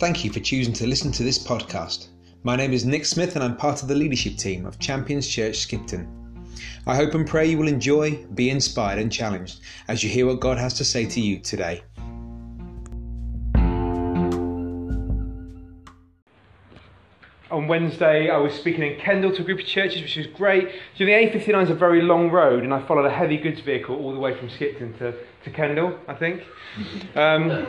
Thank 0.00 0.24
you 0.24 0.32
for 0.32 0.40
choosing 0.40 0.72
to 0.72 0.86
listen 0.86 1.12
to 1.12 1.22
this 1.22 1.38
podcast. 1.38 2.08
My 2.42 2.56
name 2.56 2.72
is 2.72 2.86
Nick 2.86 3.04
Smith 3.04 3.34
and 3.34 3.44
I'm 3.44 3.54
part 3.54 3.82
of 3.82 3.88
the 3.88 3.94
leadership 3.94 4.38
team 4.38 4.64
of 4.64 4.78
Champions 4.78 5.28
Church 5.28 5.58
Skipton. 5.58 6.08
I 6.86 6.96
hope 6.96 7.12
and 7.12 7.26
pray 7.26 7.44
you 7.44 7.58
will 7.58 7.68
enjoy, 7.68 8.24
be 8.34 8.48
inspired, 8.48 8.98
and 8.98 9.12
challenged 9.12 9.60
as 9.88 10.02
you 10.02 10.08
hear 10.08 10.24
what 10.24 10.40
God 10.40 10.56
has 10.56 10.72
to 10.78 10.86
say 10.86 11.04
to 11.04 11.20
you 11.20 11.38
today. 11.38 11.82
on 17.50 17.66
Wednesday, 17.66 18.30
I 18.30 18.36
was 18.38 18.54
speaking 18.54 18.82
in 18.84 18.98
Kendal 19.00 19.34
to 19.34 19.42
a 19.42 19.44
group 19.44 19.58
of 19.60 19.66
churches, 19.66 20.00
which 20.00 20.16
was 20.16 20.28
great. 20.28 20.68
So 20.96 21.04
the 21.04 21.10
A59 21.10 21.64
is 21.64 21.70
a 21.70 21.74
very 21.74 22.00
long 22.00 22.30
road, 22.30 22.62
and 22.62 22.72
I 22.72 22.80
followed 22.86 23.04
a 23.04 23.10
heavy 23.10 23.36
goods 23.36 23.60
vehicle 23.60 23.96
all 23.96 24.14
the 24.14 24.20
way 24.20 24.38
from 24.38 24.48
Skipton 24.48 24.96
to, 24.98 25.12
to 25.44 25.50
Kendal, 25.50 25.98
I 26.08 26.14
think. 26.14 26.44
Um, 27.16 27.66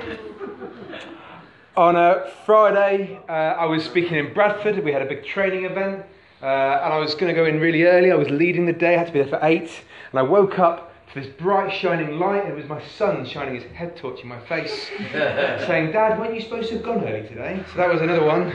on 1.77 1.95
a 1.95 2.29
Friday, 2.45 3.19
uh, 3.29 3.31
I 3.31 3.65
was 3.65 3.83
speaking 3.83 4.17
in 4.17 4.33
Bradford. 4.33 4.83
We 4.83 4.91
had 4.91 5.01
a 5.01 5.05
big 5.05 5.25
training 5.25 5.65
event, 5.65 6.05
uh, 6.41 6.45
and 6.45 6.93
I 6.93 6.97
was 6.97 7.15
going 7.15 7.27
to 7.27 7.33
go 7.33 7.45
in 7.45 7.59
really 7.59 7.83
early. 7.83 8.11
I 8.11 8.15
was 8.15 8.29
leading 8.29 8.65
the 8.65 8.73
day, 8.73 8.95
I 8.95 8.97
had 8.97 9.07
to 9.07 9.13
be 9.13 9.19
there 9.19 9.29
for 9.29 9.39
eight, 9.41 9.69
and 10.11 10.19
I 10.19 10.21
woke 10.21 10.59
up 10.59 10.93
to 11.13 11.21
this 11.21 11.31
bright 11.35 11.73
shining 11.73 12.19
light. 12.19 12.45
It 12.45 12.55
was 12.55 12.65
my 12.67 12.81
son 12.97 13.25
shining 13.25 13.55
his 13.55 13.63
head 13.71 13.95
torch 13.95 14.21
in 14.21 14.27
my 14.27 14.39
face, 14.41 14.89
saying, 15.11 15.91
Dad, 15.93 16.19
weren't 16.19 16.35
you 16.35 16.41
supposed 16.41 16.69
to 16.69 16.75
have 16.75 16.83
gone 16.83 17.05
early 17.05 17.27
today? 17.27 17.63
So 17.71 17.77
that 17.77 17.89
was 17.89 18.01
another 18.01 18.25
one. 18.25 18.53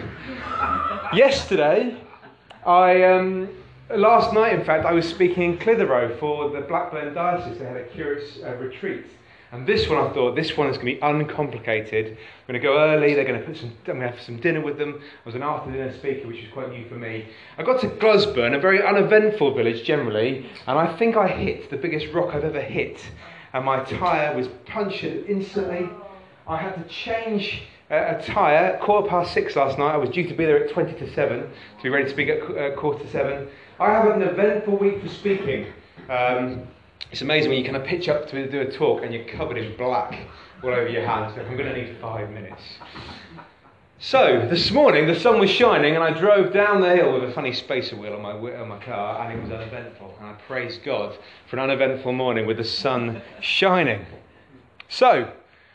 Yesterday, 1.15 1.97
I, 2.67 3.03
um, 3.05 3.49
last 3.91 4.35
night 4.35 4.53
in 4.53 4.65
fact, 4.65 4.85
I 4.85 4.93
was 4.93 5.09
speaking 5.09 5.43
in 5.43 5.59
Clitheroe 5.59 6.17
for 6.19 6.51
the 6.51 6.61
Blackburn 6.61 7.15
Diocese. 7.15 7.59
They 7.59 7.65
had 7.65 7.77
a 7.79 7.85
curates 7.85 8.41
uh, 8.45 8.55
retreat. 8.57 9.07
And 9.53 9.67
this 9.67 9.89
one, 9.89 9.99
I 9.99 10.13
thought, 10.13 10.35
this 10.35 10.57
one 10.57 10.69
is 10.69 10.77
going 10.77 10.97
to 10.97 11.01
be 11.01 11.01
uncomplicated. 11.01 12.09
I'm 12.09 12.53
going 12.53 12.61
to 12.61 12.67
go 12.67 12.79
early. 12.79 13.15
They're 13.15 13.25
going 13.25 13.41
to 13.41 13.47
put 13.47 13.57
some. 13.57 13.71
I'm 13.71 13.85
going 13.85 14.01
to 14.01 14.09
have 14.09 14.21
some 14.21 14.41
dinner 14.41 14.61
with 14.61 14.77
them. 14.77 15.01
I 15.01 15.27
was 15.27 15.35
an 15.37 15.43
after 15.43 15.71
dinner 15.71 15.93
speaker, 15.97 16.27
which 16.27 16.43
was 16.43 16.53
quite 16.53 16.71
new 16.71 16.89
for 16.89 16.97
me. 16.97 17.29
I 17.57 17.63
got 17.63 17.81
to 17.83 17.89
Glusburn, 17.89 18.57
a 18.57 18.61
very 18.61 18.83
uneventful 18.85 19.55
village 19.55 19.85
generally, 19.85 20.51
and 20.67 20.79
I 20.79 20.97
think 20.97 21.17
I 21.17 21.29
hit 21.29 21.71
the 21.71 21.77
biggest 21.77 22.13
rock 22.13 22.35
I've 22.35 22.45
ever 22.45 22.61
hit. 22.61 23.01
And 23.53 23.65
my 23.65 23.85
tyre 23.85 24.37
was 24.37 24.49
punctured 24.67 25.27
instantly. 25.29 25.89
I 26.49 26.57
had 26.57 26.75
to 26.75 26.89
change 26.93 27.63
uh, 27.91 28.17
a 28.19 28.23
tyre 28.23 28.79
quarter 28.83 29.09
past 29.09 29.33
six 29.33 29.55
last 29.55 29.79
night. 29.79 29.93
I 29.93 29.97
was 29.97 30.11
due 30.11 30.27
to 30.27 30.35
be 30.35 30.45
there 30.45 30.65
at 30.65 30.73
20 30.73 30.93
to 30.95 31.15
7 31.15 31.41
to 31.41 31.83
be 31.83 31.89
ready 31.89 32.05
to 32.05 32.11
speak 32.11 32.29
at 32.29 32.43
uh, 32.43 32.75
quarter 32.77 33.05
to 33.05 33.11
7. 33.11 33.49
I 33.79 33.91
have 33.93 34.07
an 34.07 34.23
eventful 34.23 34.77
week 34.77 35.01
for 35.01 35.09
speaking. 35.09 35.67
Um, 36.11 36.67
it's 37.11 37.23
amazing 37.23 37.51
when 37.51 37.59
you 37.59 37.65
kind 37.65 37.77
of 37.77 37.85
pitch 37.85 38.09
up 38.09 38.29
to 38.31 38.51
do 38.51 38.61
a 38.61 38.71
talk 38.71 39.03
and 39.03 39.15
you're 39.15 39.25
covered 39.25 39.57
in 39.57 39.77
black 39.77 40.19
all 40.63 40.71
over 40.71 40.89
your 40.89 41.07
hands. 41.07 41.37
I'm 41.39 41.57
going 41.57 41.73
to 41.73 41.77
need 41.77 41.97
five 42.01 42.31
minutes. 42.31 42.63
So, 43.99 44.47
this 44.51 44.71
morning 44.73 45.07
the 45.07 45.19
sun 45.19 45.41
was 45.41 45.49
shining 45.49 45.95
and 45.95 46.05
I 46.05 46.11
drove 46.11 46.53
down 46.53 46.83
the 46.83 46.95
hill 46.95 47.15
with 47.15 47.31
a 47.31 47.33
funny 47.33 47.53
spacer 47.53 47.97
wheel 47.97 48.13
on 48.13 48.23
my, 48.23 48.33
on 48.33 48.69
my 48.69 48.79
car 48.79 49.23
and 49.23 49.39
it 49.39 49.43
was 49.43 49.51
uneventful. 49.51 50.15
And 50.21 50.29
I 50.29 50.33
praise 50.47 50.79
God 50.85 51.17
for 51.49 51.57
an 51.57 51.63
uneventful 51.63 52.13
morning 52.13 52.47
with 52.47 52.59
the 52.59 52.65
sun 52.65 53.23
shining. 53.41 54.05
So, 54.89 55.33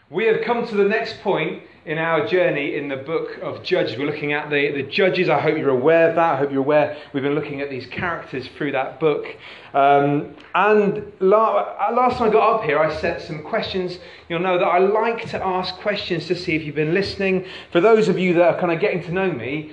we 0.09 0.25
have 0.25 0.41
come 0.41 0.67
to 0.67 0.75
the 0.75 0.83
next 0.83 1.21
point 1.21 1.63
in 1.85 1.97
our 1.97 2.27
journey 2.27 2.75
in 2.75 2.87
the 2.87 2.97
book 2.97 3.39
of 3.41 3.63
Judges. 3.63 3.97
We're 3.97 4.05
looking 4.05 4.33
at 4.33 4.51
the, 4.51 4.71
the 4.71 4.83
Judges. 4.83 5.29
I 5.29 5.39
hope 5.39 5.57
you're 5.57 5.69
aware 5.69 6.09
of 6.09 6.15
that. 6.15 6.35
I 6.35 6.37
hope 6.37 6.51
you're 6.51 6.61
aware 6.61 6.97
we've 7.11 7.23
been 7.23 7.33
looking 7.33 7.59
at 7.61 7.71
these 7.71 7.87
characters 7.87 8.47
through 8.55 8.73
that 8.73 8.99
book. 8.99 9.25
Um, 9.73 10.35
and 10.53 11.11
la- 11.19 11.89
last 11.91 12.17
time 12.17 12.29
I 12.29 12.31
got 12.31 12.57
up 12.57 12.63
here, 12.63 12.77
I 12.77 12.93
set 12.93 13.21
some 13.21 13.41
questions. 13.41 13.97
You'll 14.29 14.41
know 14.41 14.59
that 14.59 14.65
I 14.65 14.77
like 14.77 15.27
to 15.29 15.43
ask 15.43 15.75
questions 15.77 16.27
to 16.27 16.35
see 16.35 16.55
if 16.55 16.63
you've 16.63 16.75
been 16.75 16.93
listening. 16.93 17.45
For 17.71 17.81
those 17.81 18.09
of 18.09 18.19
you 18.19 18.33
that 18.35 18.55
are 18.55 18.59
kind 18.59 18.71
of 18.71 18.79
getting 18.79 19.03
to 19.05 19.11
know 19.11 19.31
me, 19.31 19.71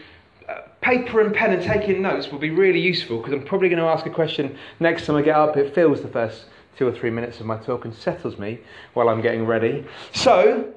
uh, 0.49 0.63
paper 0.81 1.21
and 1.21 1.35
pen 1.35 1.53
and 1.53 1.63
taking 1.63 2.01
notes 2.01 2.29
will 2.33 2.39
be 2.39 2.51
really 2.51 2.81
useful 2.81 3.19
because 3.19 3.35
I'm 3.35 3.45
probably 3.45 3.69
going 3.69 3.83
to 3.83 3.89
ask 3.89 4.07
a 4.07 4.11
question 4.11 4.57
next 4.81 5.05
time 5.05 5.17
I 5.17 5.23
get 5.23 5.37
up. 5.37 5.59
It 5.59 5.75
fills 5.75 6.01
the 6.01 6.09
first 6.09 6.47
two 6.79 6.87
or 6.87 6.93
three 6.93 7.11
minutes 7.11 7.39
of 7.41 7.45
my 7.45 7.59
talk 7.59 7.85
and 7.85 7.95
settles 7.95 8.39
me 8.39 8.61
while 8.95 9.11
I'm 9.11 9.21
getting 9.21 9.45
ready. 9.45 9.85
So, 10.15 10.73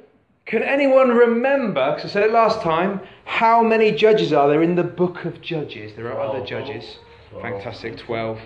can 0.46 0.64
anyone 0.64 1.10
remember, 1.10 1.96
because 1.96 2.10
I 2.10 2.14
said 2.14 2.24
it 2.24 2.32
last 2.32 2.62
time, 2.62 3.00
how 3.26 3.64
many 3.64 3.92
judges 3.92 4.34
are 4.34 4.50
there 4.50 4.64
in 4.64 4.76
the 4.76 4.84
book 4.84 5.26
of 5.26 5.42
Judges? 5.42 5.94
There 5.96 6.12
are 6.12 6.20
other 6.20 6.46
judges. 6.46 6.98
Fantastic, 7.42 7.98
12. 7.98 8.40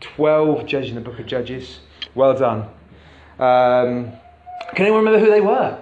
12 0.00 0.66
judges 0.66 0.90
in 0.90 0.94
the 0.96 1.00
book 1.00 1.18
of 1.18 1.26
Judges. 1.26 1.80
Well 2.14 2.34
done. 2.36 2.62
Um, 3.38 4.12
can 4.74 4.86
anyone 4.86 5.04
remember 5.04 5.18
who 5.18 5.30
they 5.30 5.40
were? 5.40 5.78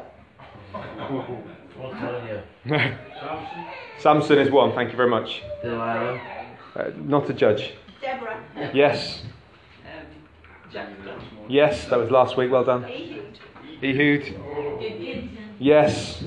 Samson 3.99 4.39
is 4.39 4.51
one, 4.51 4.73
thank 4.73 4.91
you 4.91 4.97
very 4.97 5.11
much. 5.11 5.43
Delilah. 5.63 6.21
Uh, 6.75 6.91
not 6.97 7.29
a 7.29 7.35
judge. 7.35 7.75
Deborah. 8.01 8.43
Yes. 8.75 9.23
Um, 10.75 10.87
Yes, 11.49 11.85
that 11.87 11.99
was 11.99 12.11
last 12.11 12.37
week, 12.37 12.51
well 12.51 12.65
done. 12.65 12.85
Ehud. 12.85 13.39
Ehud. 14.81 15.39
Yes. 15.63 16.25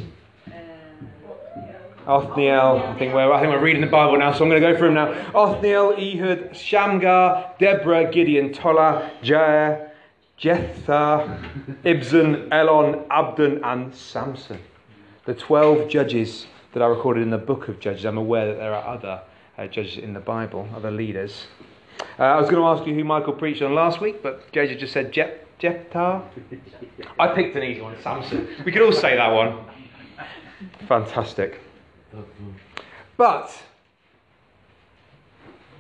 Othniel. 2.07 2.77
I 2.85 2.97
think 2.97 3.13
we're 3.13 3.33
I 3.33 3.41
think 3.41 3.51
we're 3.51 3.61
reading 3.61 3.81
the 3.81 3.87
Bible 3.87 4.17
now, 4.17 4.31
so 4.31 4.45
I'm 4.45 4.49
going 4.49 4.61
to 4.61 4.71
go 4.71 4.77
through 4.77 4.93
them 4.93 4.95
now. 4.95 5.31
Othniel, 5.35 5.95
Ehud, 5.97 6.55
Shamgar, 6.55 7.53
Deborah, 7.59 8.09
Gideon, 8.09 8.53
Tola, 8.53 9.11
Jair, 9.21 9.89
Jephthah, 10.37 11.37
Ibzan, 11.83 12.47
Elon, 12.53 13.03
Abdon, 13.11 13.61
and 13.61 13.93
Samson. 13.93 14.59
The 15.25 15.33
twelve 15.33 15.89
judges 15.89 16.47
that 16.71 16.81
are 16.81 16.93
recorded 16.93 17.23
in 17.23 17.29
the 17.29 17.37
book 17.37 17.67
of 17.67 17.81
Judges. 17.81 18.05
I'm 18.05 18.17
aware 18.17 18.47
that 18.47 18.57
there 18.57 18.73
are 18.73 18.87
other 18.87 19.21
uh, 19.57 19.67
judges 19.67 19.97
in 19.97 20.13
the 20.13 20.21
Bible, 20.21 20.69
other 20.73 20.91
leaders. 20.91 21.47
Uh, 22.17 22.23
I 22.23 22.39
was 22.39 22.49
going 22.49 22.61
to 22.61 22.67
ask 22.67 22.87
you 22.87 22.93
who 22.93 23.03
Michael 23.03 23.33
preached 23.33 23.61
on 23.61 23.75
last 23.75 23.99
week, 23.99 24.23
but 24.23 24.49
JJ 24.53 24.79
just 24.79 24.93
said 24.93 25.11
Jep- 25.11 25.44
Jephthah. 25.59 26.23
I 27.19 27.27
picked 27.29 27.55
an 27.55 27.63
easy 27.63 27.81
one, 27.81 27.95
Samson. 28.01 28.47
We 28.65 28.71
could 28.71 28.81
all 28.81 28.91
say 28.91 29.15
that 29.15 29.29
one. 29.29 29.59
Fantastic. 30.87 31.59
But 33.17 33.51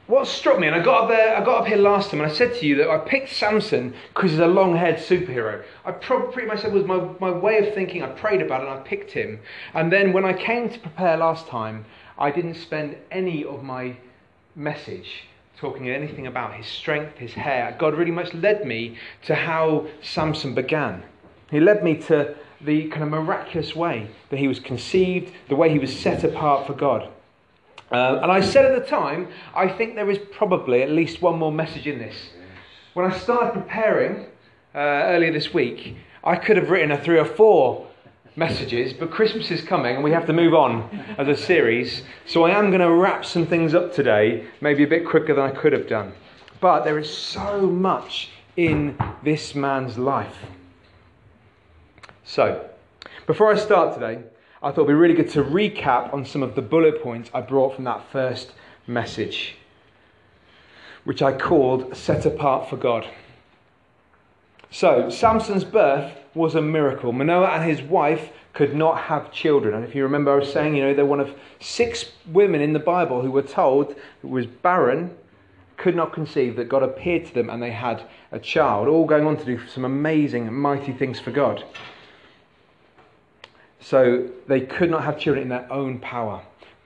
what 0.07 0.27
struck 0.27 0.59
me, 0.59 0.67
and 0.67 0.75
I 0.75 0.83
got 0.83 1.03
up 1.03 1.09
there, 1.09 1.35
I 1.35 1.43
got 1.43 1.61
up 1.61 1.67
here 1.67 1.77
last 1.77 2.11
time, 2.11 2.21
and 2.21 2.31
I 2.31 2.33
said 2.33 2.53
to 2.55 2.65
you 2.65 2.75
that 2.75 2.89
I 2.89 2.99
picked 2.99 3.29
Samson 3.29 3.95
because 4.13 4.31
he's 4.31 4.39
a 4.39 4.47
long-haired 4.47 4.97
superhero. 4.97 5.63
I 5.83 5.91
probably 5.93 6.31
pretty 6.31 6.47
much 6.47 6.61
said 6.61 6.73
was 6.73 6.85
my, 6.85 7.09
my 7.19 7.31
way 7.31 7.67
of 7.67 7.73
thinking. 7.73 8.03
I 8.03 8.07
prayed 8.09 8.41
about 8.41 8.61
it, 8.61 8.67
and 8.67 8.79
I 8.79 8.83
picked 8.83 9.11
him. 9.11 9.39
And 9.73 9.91
then 9.91 10.13
when 10.13 10.23
I 10.23 10.33
came 10.33 10.69
to 10.69 10.79
prepare 10.79 11.17
last 11.17 11.47
time, 11.47 11.85
I 12.19 12.29
didn't 12.29 12.55
spend 12.55 12.97
any 13.11 13.43
of 13.43 13.63
my 13.63 13.97
message 14.55 15.23
talking 15.57 15.89
anything 15.89 16.27
about 16.27 16.53
his 16.53 16.67
strength, 16.67 17.17
his 17.17 17.33
hair. 17.33 17.75
God 17.79 17.95
really 17.95 18.11
much 18.11 18.33
led 18.33 18.65
me 18.65 18.97
to 19.23 19.35
how 19.35 19.87
Samson 20.01 20.53
began. 20.53 21.03
He 21.49 21.59
led 21.59 21.83
me 21.83 21.95
to 22.03 22.35
the 22.61 22.87
kind 22.89 23.03
of 23.03 23.09
miraculous 23.09 23.75
way 23.75 24.09
that 24.29 24.39
he 24.39 24.47
was 24.47 24.59
conceived, 24.59 25.31
the 25.49 25.55
way 25.55 25.69
he 25.69 25.79
was 25.79 25.97
set 25.97 26.23
apart 26.23 26.67
for 26.67 26.73
God. 26.73 27.09
Uh, 27.91 28.19
and 28.21 28.31
I 28.31 28.41
said 28.41 28.65
at 28.65 28.81
the 28.81 28.89
time, 28.89 29.27
I 29.53 29.67
think 29.67 29.95
there 29.95 30.09
is 30.09 30.17
probably 30.31 30.81
at 30.81 30.89
least 30.89 31.21
one 31.21 31.37
more 31.37 31.51
message 31.51 31.87
in 31.87 31.99
this. 31.99 32.15
When 32.93 33.09
I 33.09 33.15
started 33.15 33.53
preparing 33.53 34.25
uh, 34.73 34.79
earlier 34.79 35.31
this 35.31 35.53
week, 35.53 35.97
I 36.23 36.35
could 36.35 36.57
have 36.57 36.69
written 36.69 36.91
a 36.91 37.01
three 37.01 37.19
or 37.19 37.25
four 37.25 37.87
messages, 38.35 38.93
but 38.93 39.11
Christmas 39.11 39.49
is 39.51 39.61
coming 39.61 39.95
and 39.95 40.03
we 40.03 40.11
have 40.11 40.25
to 40.27 40.33
move 40.33 40.53
on 40.53 40.89
as 41.17 41.27
a 41.27 41.35
series. 41.35 42.03
So 42.25 42.43
I 42.43 42.51
am 42.51 42.69
going 42.69 42.81
to 42.81 42.91
wrap 42.91 43.25
some 43.25 43.47
things 43.47 43.73
up 43.73 43.93
today, 43.93 44.45
maybe 44.61 44.83
a 44.83 44.87
bit 44.87 45.05
quicker 45.05 45.33
than 45.33 45.43
I 45.43 45.51
could 45.51 45.73
have 45.73 45.87
done. 45.87 46.13
But 46.59 46.83
there 46.83 46.99
is 46.99 47.09
so 47.09 47.61
much 47.61 48.29
in 48.57 48.97
this 49.23 49.55
man's 49.55 49.97
life. 49.97 50.37
So, 52.23 52.69
before 53.27 53.51
I 53.51 53.55
start 53.55 53.93
today, 53.93 54.23
I 54.63 54.71
thought 54.71 54.83
it'd 54.83 54.87
be 54.87 54.93
really 54.93 55.13
good 55.13 55.29
to 55.31 55.43
recap 55.43 56.13
on 56.13 56.25
some 56.25 56.41
of 56.41 56.55
the 56.55 56.61
bullet 56.61 57.03
points 57.03 57.29
I 57.33 57.41
brought 57.41 57.75
from 57.75 57.83
that 57.83 58.03
first 58.11 58.51
message, 58.87 59.57
which 61.03 61.21
I 61.21 61.37
called 61.37 61.95
Set 61.95 62.25
Apart 62.25 62.69
for 62.69 62.77
God. 62.77 63.07
So, 64.71 65.09
Samson's 65.09 65.63
birth 65.63 66.11
was 66.33 66.55
a 66.55 66.61
miracle. 66.61 67.11
Manoah 67.11 67.47
and 67.47 67.69
his 67.69 67.81
wife 67.81 68.29
could 68.53 68.75
not 68.75 68.99
have 68.99 69.31
children. 69.31 69.75
And 69.75 69.83
if 69.83 69.95
you 69.95 70.03
remember, 70.03 70.31
I 70.31 70.35
was 70.37 70.51
saying, 70.51 70.75
you 70.75 70.83
know, 70.83 70.93
they're 70.93 71.05
one 71.05 71.19
of 71.19 71.33
six 71.59 72.11
women 72.27 72.61
in 72.61 72.73
the 72.73 72.79
Bible 72.79 73.21
who 73.21 73.31
were 73.31 73.41
told 73.41 73.91
it 73.91 73.99
was 74.23 74.45
barren, 74.45 75.15
could 75.77 75.95
not 75.95 76.13
conceive, 76.13 76.55
that 76.55 76.69
God 76.69 76.83
appeared 76.83 77.25
to 77.25 77.33
them 77.33 77.49
and 77.49 77.61
they 77.61 77.71
had 77.71 78.03
a 78.31 78.39
child, 78.39 78.87
all 78.87 79.05
going 79.05 79.27
on 79.27 79.37
to 79.37 79.45
do 79.45 79.59
some 79.67 79.83
amazing, 79.83 80.53
mighty 80.53 80.93
things 80.93 81.19
for 81.19 81.31
God. 81.31 81.63
So 83.81 84.29
they 84.47 84.61
could 84.61 84.89
not 84.89 85.03
have 85.03 85.19
children 85.19 85.43
in 85.43 85.49
their 85.49 85.71
own 85.71 85.99
power. 85.99 86.41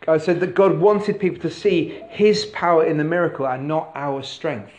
I 0.07 0.17
said 0.17 0.39
that 0.39 0.55
God 0.55 0.79
wanted 0.79 1.19
people 1.19 1.39
to 1.41 1.51
see 1.51 2.01
his 2.09 2.47
power 2.47 2.83
in 2.83 2.97
the 2.97 3.03
miracle 3.03 3.47
and 3.47 3.67
not 3.67 3.91
our 3.95 4.23
strength. 4.23 4.71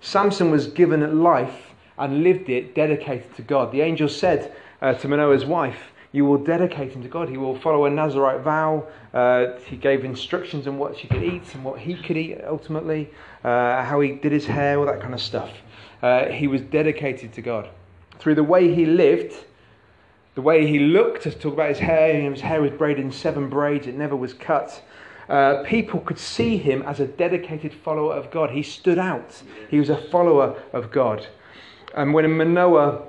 Samson 0.00 0.50
was 0.50 0.66
given 0.66 1.22
life 1.22 1.73
and 1.98 2.22
lived 2.22 2.48
it 2.48 2.74
dedicated 2.74 3.34
to 3.36 3.42
God. 3.42 3.72
The 3.72 3.80
angel 3.80 4.08
said 4.08 4.54
uh, 4.82 4.94
to 4.94 5.08
Manoah's 5.08 5.44
wife, 5.44 5.92
you 6.12 6.24
will 6.24 6.38
dedicate 6.38 6.92
him 6.92 7.02
to 7.02 7.08
God. 7.08 7.28
He 7.28 7.36
will 7.36 7.58
follow 7.58 7.86
a 7.86 7.90
Nazarite 7.90 8.42
vow. 8.42 8.86
Uh, 9.12 9.58
he 9.66 9.76
gave 9.76 10.04
instructions 10.04 10.68
on 10.68 10.78
what 10.78 10.96
she 10.96 11.08
could 11.08 11.24
eat 11.24 11.42
and 11.54 11.64
what 11.64 11.80
he 11.80 11.96
could 11.96 12.16
eat 12.16 12.40
ultimately, 12.46 13.10
uh, 13.42 13.82
how 13.82 14.00
he 14.00 14.12
did 14.12 14.30
his 14.30 14.46
hair, 14.46 14.78
all 14.78 14.86
that 14.86 15.00
kind 15.00 15.12
of 15.12 15.20
stuff. 15.20 15.50
Uh, 16.02 16.26
he 16.26 16.46
was 16.46 16.60
dedicated 16.60 17.32
to 17.32 17.42
God. 17.42 17.68
Through 18.20 18.36
the 18.36 18.44
way 18.44 18.72
he 18.72 18.86
lived, 18.86 19.34
the 20.34 20.42
way 20.42 20.66
he 20.66 20.78
looked, 20.78 21.22
to 21.22 21.32
talk 21.32 21.52
about 21.52 21.70
his 21.70 21.78
hair, 21.78 22.30
his 22.30 22.40
hair 22.40 22.60
was 22.60 22.70
braided 22.72 23.04
in 23.04 23.10
seven 23.10 23.48
braids, 23.48 23.86
it 23.86 23.96
never 23.96 24.14
was 24.14 24.32
cut. 24.34 24.82
Uh, 25.28 25.62
people 25.64 26.00
could 26.00 26.18
see 26.18 26.56
him 26.56 26.82
as 26.82 27.00
a 27.00 27.06
dedicated 27.06 27.72
follower 27.72 28.14
of 28.14 28.30
God. 28.30 28.50
He 28.50 28.62
stood 28.62 28.98
out. 28.98 29.42
He 29.70 29.78
was 29.78 29.88
a 29.88 29.96
follower 29.96 30.62
of 30.72 30.90
God. 30.90 31.26
And 31.94 32.12
when 32.12 32.36
Manoah 32.36 33.02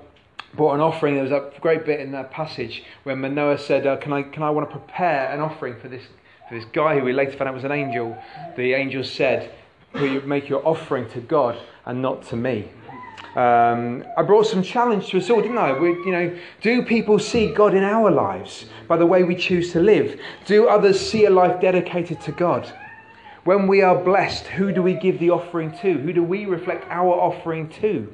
brought 0.54 0.76
an 0.76 0.80
offering, 0.80 1.16
there 1.16 1.24
was 1.24 1.32
a 1.32 1.52
great 1.60 1.86
bit 1.86 2.00
in 2.00 2.12
that 2.12 2.32
passage 2.32 2.84
where 3.04 3.16
Manoah 3.16 3.58
said, 3.58 3.88
uh, 3.88 3.98
"Can 3.98 4.14
I, 4.14 4.24
can 4.24 4.44
I 4.44 4.52
want 4.52 4.70
to 4.70 4.78
prepare 4.78 5.32
an 5.32 5.40
offering 5.40 5.76
for 5.80 5.88
this 5.88 6.04
for 6.48 6.56
this 6.56 6.66
guy 6.66 7.00
who 7.00 7.04
we 7.04 7.12
later 7.12 7.32
found 7.32 7.48
out 7.48 7.56
was 7.56 7.64
an 7.64 7.72
angel?" 7.72 8.16
The 8.56 8.74
angel 8.74 9.04
said, 9.04 9.52
"Will 9.94 10.08
you 10.08 10.22
make 10.22 10.48
your 10.48 10.66
offering 10.66 11.10
to 11.10 11.20
God 11.20 11.58
and 11.86 12.02
not 12.02 12.24
to 12.28 12.36
me?" 12.36 12.70
Um, 13.36 14.06
I 14.16 14.22
brought 14.22 14.46
some 14.46 14.62
challenge 14.62 15.08
to 15.08 15.18
us 15.18 15.30
all, 15.30 15.42
didn't 15.42 15.58
I? 15.58 15.78
We, 15.78 15.90
you 15.90 16.12
know, 16.12 16.38
do 16.62 16.84
people 16.84 17.20
see 17.20 17.52
God 17.52 17.74
in 17.74 17.84
our 17.84 18.10
lives 18.12 18.66
by 18.88 18.98
the 18.98 19.06
way 19.06 19.24
we 19.24 19.36
choose 19.36 19.74
to 19.74 19.82
live? 19.82 20.18
Do 20.46 20.70
others 20.70 21.00
see 21.00 21.26
a 21.26 21.30
life 21.30 21.60
dedicated 21.60 22.22
to 22.22 22.32
God? 22.32 22.72
When 23.44 23.68
we 23.68 23.82
are 23.82 23.96
blessed, 23.96 24.48
who 24.48 24.72
do 24.72 24.82
we 24.82 24.94
give 24.94 25.20
the 25.20 25.32
offering 25.32 25.72
to? 25.80 25.94
Who 25.94 26.14
do 26.14 26.24
we 26.24 26.46
reflect 26.46 26.86
our 26.90 27.14
offering 27.14 27.68
to? 27.82 28.14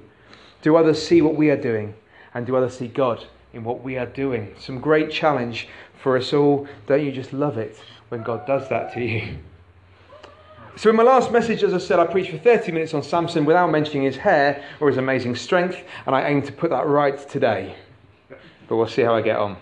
Do 0.61 0.75
others 0.75 1.01
see 1.05 1.21
what 1.21 1.35
we 1.35 1.49
are 1.49 1.61
doing? 1.61 1.93
And 2.33 2.45
do 2.45 2.55
others 2.55 2.77
see 2.77 2.87
God 2.87 3.25
in 3.53 3.63
what 3.63 3.83
we 3.83 3.97
are 3.97 4.05
doing? 4.05 4.53
Some 4.59 4.79
great 4.79 5.11
challenge 5.11 5.67
for 6.01 6.17
us 6.17 6.33
all. 6.33 6.67
Don't 6.87 7.03
you 7.03 7.11
just 7.11 7.33
love 7.33 7.57
it 7.57 7.77
when 8.09 8.23
God 8.23 8.45
does 8.45 8.69
that 8.69 8.93
to 8.93 9.01
you? 9.01 9.37
So, 10.77 10.89
in 10.89 10.95
my 10.95 11.03
last 11.03 11.31
message, 11.31 11.63
as 11.63 11.73
I 11.73 11.77
said, 11.79 11.99
I 11.99 12.07
preached 12.07 12.31
for 12.31 12.37
30 12.37 12.71
minutes 12.71 12.93
on 12.93 13.03
Samson 13.03 13.43
without 13.43 13.69
mentioning 13.69 14.03
his 14.03 14.15
hair 14.15 14.63
or 14.79 14.87
his 14.87 14.97
amazing 14.97 15.35
strength, 15.35 15.77
and 16.05 16.15
I 16.15 16.29
aim 16.29 16.41
to 16.43 16.51
put 16.51 16.69
that 16.69 16.87
right 16.87 17.17
today. 17.29 17.75
But 18.67 18.77
we'll 18.77 18.87
see 18.87 19.01
how 19.01 19.13
I 19.13 19.21
get 19.21 19.35
on. 19.35 19.57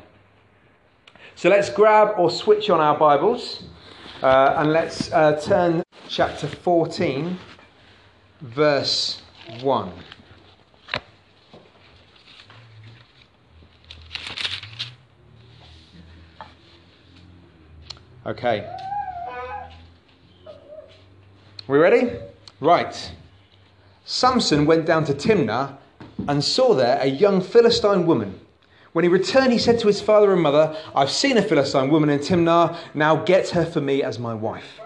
So, 1.36 1.50
let's 1.50 1.69
grab 1.69 2.13
or 2.19 2.30
switch 2.30 2.69
on 2.69 2.80
our 2.80 2.95
Bibles 2.95 3.63
uh, 4.22 4.56
and 4.57 4.72
let's 4.72 5.12
uh, 5.12 5.40
turn 5.42 5.84
chapter 6.07 6.48
14, 6.48 7.40
verse 8.42 9.22
1. 9.62 9.92
Okay. 18.25 18.69
We 21.68 21.77
ready? 21.77 22.12
Right. 22.60 23.12
Samson 24.06 24.66
went 24.66 24.86
down 24.86 25.06
to 25.06 25.13
Timnah 25.13 25.77
and 26.27 26.44
saw 26.44 26.74
there 26.74 27.00
a 27.00 27.06
young 27.06 27.42
Philistine 27.42 28.06
woman. 28.06 28.39
When 28.92 29.04
he 29.04 29.10
returned, 29.10 29.54
he 29.54 29.60
said 29.60 29.80
to 29.80 29.88
his 29.88 30.01
father 30.01 30.33
and 30.33 30.42
mother, 30.42 30.75
I've 30.95 31.12
seen 31.12 31.38
a 31.38 31.42
Philistine 31.42 31.89
woman 31.89 32.10
in 32.10 32.19
Timnah, 32.19 32.77
now 32.94 33.18
get 33.18 33.50
her 33.50 33.66
for 33.66 33.81
me 33.81 34.04
as 34.04 34.19
my 34.19 34.33
wife. 34.33 34.80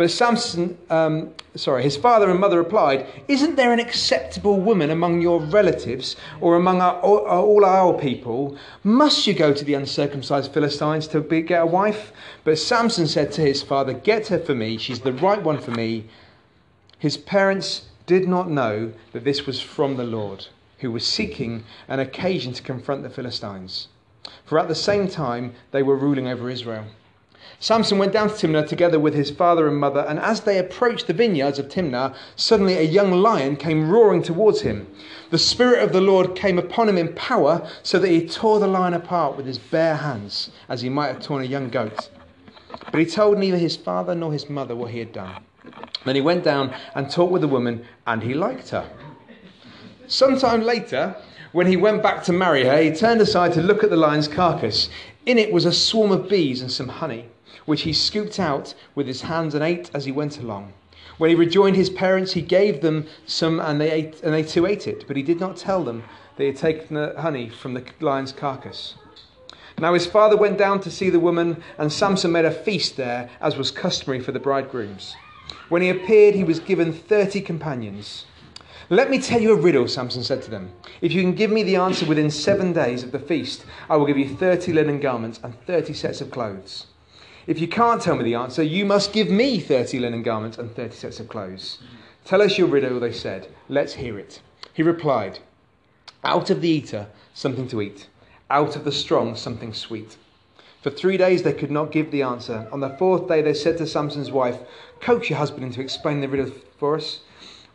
But 0.00 0.10
Samson, 0.10 0.78
um, 0.88 1.34
sorry, 1.56 1.82
his 1.82 1.98
father 1.98 2.30
and 2.30 2.40
mother 2.40 2.56
replied, 2.56 3.06
Isn't 3.28 3.56
there 3.56 3.70
an 3.70 3.78
acceptable 3.78 4.58
woman 4.58 4.88
among 4.88 5.20
your 5.20 5.42
relatives 5.42 6.16
or 6.40 6.56
among 6.56 6.80
our, 6.80 6.98
all, 7.00 7.18
all 7.18 7.66
our 7.66 7.92
people? 7.92 8.56
Must 8.82 9.26
you 9.26 9.34
go 9.34 9.52
to 9.52 9.62
the 9.62 9.74
uncircumcised 9.74 10.54
Philistines 10.54 11.06
to 11.08 11.20
be, 11.20 11.42
get 11.42 11.64
a 11.64 11.66
wife? 11.66 12.12
But 12.44 12.58
Samson 12.58 13.08
said 13.08 13.30
to 13.32 13.42
his 13.42 13.62
father, 13.62 13.92
Get 13.92 14.28
her 14.28 14.38
for 14.38 14.54
me, 14.54 14.78
she's 14.78 15.00
the 15.00 15.12
right 15.12 15.42
one 15.42 15.58
for 15.58 15.72
me. 15.72 16.06
His 16.98 17.18
parents 17.18 17.82
did 18.06 18.26
not 18.26 18.48
know 18.48 18.94
that 19.12 19.24
this 19.24 19.44
was 19.44 19.60
from 19.60 19.98
the 19.98 20.04
Lord, 20.04 20.46
who 20.78 20.90
was 20.90 21.06
seeking 21.06 21.64
an 21.88 22.00
occasion 22.00 22.54
to 22.54 22.62
confront 22.62 23.02
the 23.02 23.10
Philistines. 23.10 23.88
For 24.46 24.58
at 24.58 24.68
the 24.68 24.74
same 24.74 25.08
time, 25.08 25.52
they 25.72 25.82
were 25.82 25.94
ruling 25.94 26.26
over 26.26 26.48
Israel. 26.48 26.86
Samson 27.58 27.98
went 27.98 28.12
down 28.12 28.28
to 28.28 28.34
Timnah 28.34 28.66
together 28.66 28.98
with 28.98 29.12
his 29.12 29.30
father 29.30 29.68
and 29.68 29.76
mother, 29.76 30.00
and 30.08 30.18
as 30.18 30.40
they 30.40 30.56
approached 30.56 31.06
the 31.06 31.12
vineyards 31.12 31.58
of 31.58 31.68
Timnah, 31.68 32.14
suddenly 32.34 32.78
a 32.78 32.82
young 32.82 33.12
lion 33.12 33.56
came 33.56 33.90
roaring 33.90 34.22
towards 34.22 34.62
him. 34.62 34.86
The 35.30 35.38
Spirit 35.38 35.82
of 35.82 35.92
the 35.92 36.00
Lord 36.00 36.34
came 36.34 36.58
upon 36.58 36.88
him 36.88 36.96
in 36.96 37.12
power, 37.14 37.68
so 37.82 37.98
that 37.98 38.08
he 38.08 38.26
tore 38.26 38.60
the 38.60 38.66
lion 38.66 38.94
apart 38.94 39.36
with 39.36 39.44
his 39.44 39.58
bare 39.58 39.96
hands, 39.96 40.50
as 40.70 40.80
he 40.80 40.88
might 40.88 41.08
have 41.08 41.20
torn 41.20 41.42
a 41.42 41.46
young 41.46 41.68
goat. 41.68 42.08
But 42.90 43.00
he 43.00 43.06
told 43.06 43.38
neither 43.38 43.58
his 43.58 43.76
father 43.76 44.14
nor 44.14 44.32
his 44.32 44.48
mother 44.48 44.74
what 44.74 44.92
he 44.92 44.98
had 44.98 45.12
done. 45.12 45.36
Then 46.06 46.14
he 46.14 46.22
went 46.22 46.44
down 46.44 46.74
and 46.94 47.10
talked 47.10 47.32
with 47.32 47.42
the 47.42 47.48
woman, 47.48 47.84
and 48.06 48.22
he 48.22 48.32
liked 48.32 48.70
her. 48.70 48.88
Sometime 50.06 50.62
later, 50.62 51.14
when 51.52 51.66
he 51.66 51.76
went 51.76 52.02
back 52.02 52.24
to 52.24 52.32
marry 52.32 52.64
her, 52.64 52.80
he 52.80 52.90
turned 52.90 53.20
aside 53.20 53.52
to 53.52 53.62
look 53.62 53.84
at 53.84 53.90
the 53.90 53.96
lion's 53.96 54.28
carcass. 54.28 54.88
In 55.26 55.36
it 55.36 55.52
was 55.52 55.66
a 55.66 55.72
swarm 55.72 56.10
of 56.10 56.28
bees 56.28 56.62
and 56.62 56.72
some 56.72 56.88
honey 56.88 57.26
which 57.66 57.82
he 57.82 57.92
scooped 57.92 58.38
out 58.38 58.74
with 58.94 59.06
his 59.06 59.22
hands 59.22 59.54
and 59.54 59.64
ate 59.64 59.90
as 59.94 60.04
he 60.04 60.12
went 60.12 60.38
along. 60.38 60.72
When 61.18 61.30
he 61.30 61.36
rejoined 61.36 61.76
his 61.76 61.90
parents, 61.90 62.32
he 62.32 62.42
gave 62.42 62.80
them 62.80 63.06
some, 63.26 63.60
and 63.60 63.80
they, 63.80 63.90
ate, 63.90 64.22
and 64.22 64.32
they 64.32 64.42
too 64.42 64.64
ate 64.64 64.86
it. 64.86 65.06
But 65.06 65.16
he 65.16 65.22
did 65.22 65.38
not 65.38 65.56
tell 65.56 65.84
them 65.84 66.02
that 66.36 66.42
he 66.42 66.46
had 66.46 66.56
taken 66.56 66.96
the 66.96 67.14
honey 67.18 67.50
from 67.50 67.74
the 67.74 67.84
lion's 68.00 68.32
carcass. 68.32 68.94
Now 69.78 69.94
his 69.94 70.06
father 70.06 70.36
went 70.36 70.58
down 70.58 70.80
to 70.80 70.90
see 70.90 71.10
the 71.10 71.20
woman, 71.20 71.62
and 71.78 71.92
Samson 71.92 72.32
made 72.32 72.44
a 72.44 72.50
feast 72.50 72.96
there, 72.96 73.30
as 73.40 73.56
was 73.56 73.70
customary 73.70 74.20
for 74.20 74.32
the 74.32 74.38
bridegrooms. 74.38 75.14
When 75.68 75.82
he 75.82 75.88
appeared, 75.88 76.34
he 76.34 76.44
was 76.44 76.60
given 76.60 76.92
thirty 76.92 77.40
companions. 77.40 78.26
Let 78.88 79.08
me 79.08 79.20
tell 79.20 79.40
you 79.40 79.52
a 79.52 79.60
riddle, 79.60 79.86
Samson 79.88 80.24
said 80.24 80.42
to 80.42 80.50
them. 80.50 80.72
If 81.00 81.12
you 81.12 81.22
can 81.22 81.34
give 81.34 81.50
me 81.50 81.62
the 81.62 81.76
answer 81.76 82.06
within 82.06 82.30
seven 82.30 82.72
days 82.72 83.02
of 83.02 83.12
the 83.12 83.18
feast, 83.18 83.64
I 83.88 83.96
will 83.96 84.06
give 84.06 84.18
you 84.18 84.28
thirty 84.28 84.72
linen 84.72 85.00
garments 85.00 85.38
and 85.42 85.54
thirty 85.66 85.92
sets 85.94 86.20
of 86.20 86.30
clothes. 86.30 86.86
If 87.46 87.60
you 87.60 87.68
can't 87.68 88.02
tell 88.02 88.16
me 88.16 88.24
the 88.24 88.34
answer, 88.34 88.62
you 88.62 88.84
must 88.84 89.12
give 89.12 89.30
me 89.30 89.60
30 89.60 89.98
linen 89.98 90.22
garments 90.22 90.58
and 90.58 90.74
30 90.74 90.94
sets 90.94 91.20
of 91.20 91.28
clothes. 91.28 91.78
Tell 92.24 92.42
us 92.42 92.58
your 92.58 92.68
riddle, 92.68 93.00
they 93.00 93.12
said. 93.12 93.48
Let's 93.68 93.94
hear 93.94 94.18
it. 94.18 94.40
He 94.74 94.82
replied, 94.82 95.38
Out 96.22 96.50
of 96.50 96.60
the 96.60 96.68
eater, 96.68 97.06
something 97.34 97.66
to 97.68 97.80
eat. 97.80 98.08
Out 98.50 98.76
of 98.76 98.84
the 98.84 98.92
strong, 98.92 99.36
something 99.36 99.72
sweet. 99.72 100.16
For 100.82 100.90
three 100.90 101.16
days 101.16 101.42
they 101.42 101.52
could 101.52 101.70
not 101.70 101.92
give 101.92 102.10
the 102.10 102.22
answer. 102.22 102.68
On 102.72 102.80
the 102.80 102.96
fourth 102.96 103.28
day 103.28 103.42
they 103.42 103.54
said 103.54 103.78
to 103.78 103.86
Samson's 103.86 104.30
wife, 104.30 104.58
Coax 105.00 105.30
your 105.30 105.38
husband 105.38 105.64
into 105.64 105.80
explaining 105.80 106.22
the 106.22 106.28
riddle 106.28 106.52
for 106.78 106.96
us, 106.96 107.20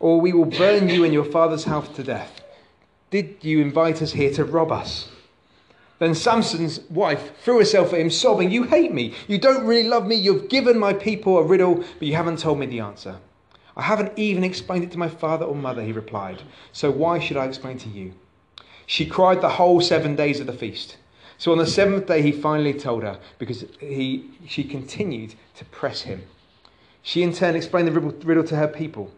or 0.00 0.20
we 0.20 0.32
will 0.32 0.44
burn 0.44 0.88
you 0.88 1.04
and 1.04 1.12
your 1.12 1.24
father's 1.24 1.64
house 1.64 1.88
to 1.96 2.02
death. 2.02 2.42
Did 3.10 3.36
you 3.42 3.60
invite 3.60 4.02
us 4.02 4.12
here 4.12 4.32
to 4.34 4.44
rob 4.44 4.72
us? 4.72 5.08
Then 5.98 6.14
Samson's 6.14 6.80
wife 6.90 7.32
threw 7.42 7.58
herself 7.58 7.92
at 7.92 8.00
him, 8.00 8.10
sobbing, 8.10 8.50
You 8.50 8.64
hate 8.64 8.92
me. 8.92 9.14
You 9.28 9.38
don't 9.38 9.66
really 9.66 9.88
love 9.88 10.06
me. 10.06 10.14
You've 10.14 10.48
given 10.48 10.78
my 10.78 10.92
people 10.92 11.38
a 11.38 11.42
riddle, 11.42 11.76
but 11.76 12.08
you 12.08 12.14
haven't 12.14 12.38
told 12.38 12.58
me 12.58 12.66
the 12.66 12.80
answer. 12.80 13.16
I 13.76 13.82
haven't 13.82 14.12
even 14.18 14.44
explained 14.44 14.84
it 14.84 14.92
to 14.92 14.98
my 14.98 15.08
father 15.08 15.44
or 15.44 15.54
mother, 15.54 15.82
he 15.82 15.92
replied. 15.92 16.42
So 16.72 16.90
why 16.90 17.18
should 17.18 17.36
I 17.36 17.46
explain 17.46 17.78
to 17.78 17.88
you? 17.88 18.14
She 18.86 19.06
cried 19.06 19.40
the 19.40 19.50
whole 19.50 19.80
seven 19.80 20.16
days 20.16 20.38
of 20.40 20.46
the 20.46 20.52
feast. 20.52 20.96
So 21.38 21.52
on 21.52 21.58
the 21.58 21.66
seventh 21.66 22.06
day, 22.06 22.22
he 22.22 22.32
finally 22.32 22.72
told 22.72 23.02
her 23.02 23.18
because 23.38 23.64
he, 23.80 24.30
she 24.46 24.64
continued 24.64 25.34
to 25.56 25.64
press 25.66 26.02
him. 26.02 26.22
She 27.02 27.22
in 27.22 27.32
turn 27.32 27.54
explained 27.54 27.88
the 27.88 28.00
riddle 28.00 28.44
to 28.44 28.56
her 28.56 28.68
people. 28.68 29.12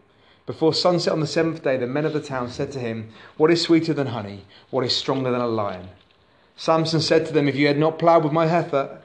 Before 0.47 0.75
sunset 0.75 1.13
on 1.13 1.21
the 1.21 1.27
seventh 1.27 1.63
day, 1.63 1.77
the 1.77 1.87
men 1.87 2.07
of 2.07 2.13
the 2.13 2.21
town 2.21 2.51
said 2.51 2.73
to 2.73 2.81
him, 2.81 3.11
What 3.37 3.51
is 3.51 3.63
sweeter 3.63 3.93
than 3.93 4.09
honey? 4.09 4.45
What 4.71 4.85
is 4.85 4.97
stronger 4.97 5.31
than 5.31 5.41
a 5.41 5.47
lion? 5.47 5.89
Samson 6.59 7.01
said 7.01 7.25
to 7.25 7.33
them, 7.33 7.49
If 7.49 7.55
you 7.55 7.69
had 7.69 7.79
not 7.79 8.01
ploughed 8.01 8.25
with 8.25 8.33
my 8.33 8.49
heifer, 8.49 8.99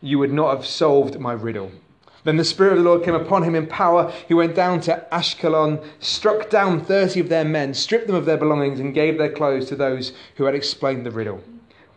you 0.00 0.18
would 0.20 0.32
not 0.32 0.56
have 0.56 0.64
solved 0.64 1.18
my 1.18 1.32
riddle. 1.32 1.72
Then 2.22 2.36
the 2.36 2.44
Spirit 2.44 2.74
of 2.74 2.78
the 2.78 2.84
Lord 2.84 3.02
came 3.02 3.16
upon 3.16 3.42
him 3.42 3.56
in 3.56 3.66
power. 3.66 4.12
He 4.28 4.34
went 4.34 4.54
down 4.54 4.80
to 4.82 5.04
Ashkelon, 5.10 5.82
struck 5.98 6.48
down 6.48 6.84
thirty 6.84 7.18
of 7.18 7.28
their 7.28 7.44
men, 7.44 7.74
stripped 7.74 8.06
them 8.06 8.14
of 8.14 8.26
their 8.26 8.36
belongings, 8.36 8.78
and 8.78 8.94
gave 8.94 9.18
their 9.18 9.32
clothes 9.32 9.66
to 9.68 9.76
those 9.76 10.12
who 10.36 10.44
had 10.44 10.54
explained 10.54 11.04
the 11.04 11.10
riddle. 11.10 11.42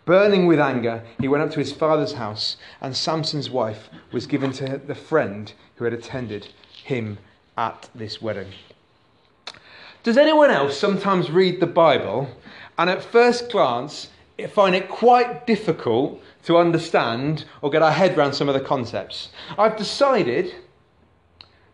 Burning 0.05 0.47
with 0.47 0.59
anger, 0.59 1.03
he 1.19 1.27
went 1.27 1.43
up 1.43 1.51
to 1.51 1.59
his 1.59 1.71
father's 1.71 2.13
house, 2.13 2.57
and 2.81 2.95
Samson's 2.95 3.51
wife 3.51 3.89
was 4.11 4.25
given 4.25 4.51
to 4.53 4.79
the 4.79 4.95
friend 4.95 5.53
who 5.75 5.85
had 5.85 5.93
attended 5.93 6.47
him 6.83 7.19
at 7.55 7.89
this 7.93 8.19
wedding. 8.19 8.51
Does 10.01 10.17
anyone 10.17 10.49
else 10.49 10.75
sometimes 10.77 11.29
read 11.29 11.59
the 11.59 11.67
Bible 11.67 12.29
and 12.77 12.89
at 12.89 13.03
first 13.03 13.51
glance 13.51 14.09
find 14.51 14.75
it 14.75 14.89
quite 14.89 15.47
difficult 15.47 16.21
to 16.43 16.57
understand 16.57 17.45
or 17.61 17.69
get 17.69 17.81
our 17.81 17.91
head 17.91 18.17
around 18.17 18.33
some 18.33 18.49
of 18.49 18.53
the 18.53 18.59
concepts. 18.59 19.29
I've 19.57 19.77
decided 19.77 20.53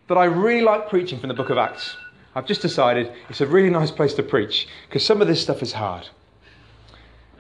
that 0.08 0.18
I 0.18 0.26
really 0.26 0.62
like 0.62 0.90
preaching 0.90 1.20
from 1.20 1.30
the 1.30 1.34
book 1.34 1.50
of 1.50 1.58
Acts. 1.58 1.96
I've 2.36 2.46
just 2.46 2.62
decided 2.62 3.12
it's 3.30 3.42
a 3.42 3.48
really 3.48 3.70
nice 3.70 3.92
place 3.92 4.14
to 4.16 4.24
preach 4.24 4.68
because 4.88 5.06
some 5.06 5.22
of 5.22 5.28
this 5.28 5.42
stuff 5.42 5.62
is 5.62 5.74
hard. 5.74 6.08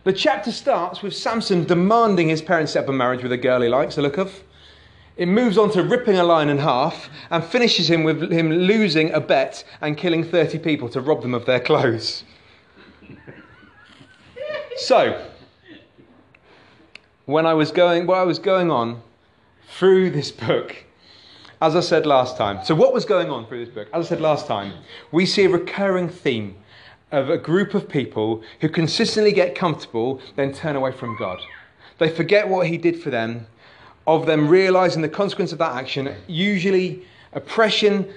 The 0.04 0.14
chapter 0.14 0.52
starts 0.52 1.02
with 1.02 1.16
Samson 1.16 1.66
demanding 1.66 2.30
his 2.30 2.42
parents 2.42 2.72
set 2.72 2.84
up 2.84 2.90
a 2.90 2.94
marriage 2.94 3.22
with 3.22 3.32
a 3.32 3.38
girl 3.38 3.62
he 3.62 3.70
likes 3.70 3.96
the 3.96 4.02
look 4.02 4.18
of. 4.18 4.44
It 5.18 5.28
moves 5.28 5.58
on 5.58 5.70
to 5.72 5.84
ripping 5.84 6.16
a 6.16 6.24
lion 6.24 6.48
in 6.48 6.60
half 6.60 7.10
and 7.30 7.44
finishes 7.44 7.90
him 7.90 8.04
with 8.04 8.32
him 8.32 8.50
losing 8.50 9.12
a 9.12 9.20
bet 9.20 9.66
and 9.82 9.98
killing 9.98 10.24
30 10.24 10.60
people 10.60 10.88
to 10.90 11.02
rob 11.02 11.22
them 11.22 11.34
of 11.34 11.46
their 11.46 11.60
clothes. 11.60 12.24
So, 14.80 15.26
when 17.26 17.46
I 17.46 17.54
was 17.54 17.72
going, 17.72 18.08
what 18.08 18.18
I 18.18 18.24
was 18.24 18.40
going 18.40 18.72
on 18.72 19.02
through 19.68 20.12
this 20.12 20.32
book, 20.32 20.76
as 21.62 21.76
I 21.76 21.82
said 21.82 22.06
last 22.06 22.38
time. 22.38 22.64
So, 22.64 22.74
what 22.76 22.94
was 22.94 23.06
going 23.06 23.30
on 23.30 23.46
through 23.46 23.66
this 23.66 23.74
book? 23.74 23.88
As 23.94 24.06
I 24.06 24.10
said 24.10 24.22
last 24.22 24.48
time, 24.48 24.74
we 25.12 25.26
see 25.26 25.46
a 25.46 25.50
recurring 25.50 26.10
theme 26.10 26.56
of 27.12 27.30
a 27.30 27.38
group 27.38 27.74
of 27.74 27.90
people 27.90 28.44
who 28.62 28.70
consistently 28.70 29.32
get 29.32 29.56
comfortable, 29.56 30.22
then 30.36 30.54
turn 30.54 30.76
away 30.76 30.92
from 30.92 31.18
God. 31.18 31.40
They 31.98 32.10
forget 32.10 32.48
what 32.48 32.68
He 32.68 32.78
did 32.78 33.02
for 33.02 33.10
them, 33.10 33.48
of 34.08 34.26
them 34.26 34.48
realizing 34.48 35.02
the 35.02 35.10
consequence 35.10 35.52
of 35.52 35.58
that 35.58 35.76
action, 35.76 36.16
usually 36.28 37.04
oppression 37.34 38.12